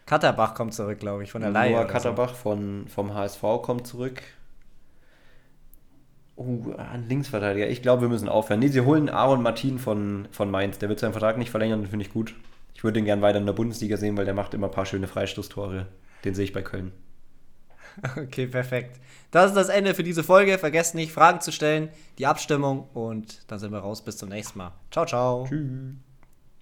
[0.06, 1.72] Katterbach kommt zurück, glaube ich, von der Leihe.
[1.72, 1.94] Noah oder so.
[1.94, 4.22] Katterbach von, vom HSV kommt zurück.
[6.36, 7.68] Oh, ein Linksverteidiger.
[7.68, 8.60] Ich glaube, wir müssen aufhören.
[8.60, 10.78] Nee, sie holen Aaron Martin von, von Mainz.
[10.80, 12.36] Der wird seinen Vertrag nicht verlängern, den finde ich gut.
[12.76, 14.86] Ich würde ihn gern weiter in der Bundesliga sehen, weil der macht immer ein paar
[14.86, 15.88] schöne Freistoßtore.
[16.24, 16.92] Den sehe ich bei Köln.
[18.18, 19.00] Okay, perfekt.
[19.32, 20.58] Das ist das Ende für diese Folge.
[20.58, 24.04] Vergesst nicht, Fragen zu stellen, die Abstimmung und dann sind wir raus.
[24.04, 24.72] Bis zum nächsten Mal.
[24.92, 25.46] Ciao, ciao.
[25.48, 26.07] Tschüss.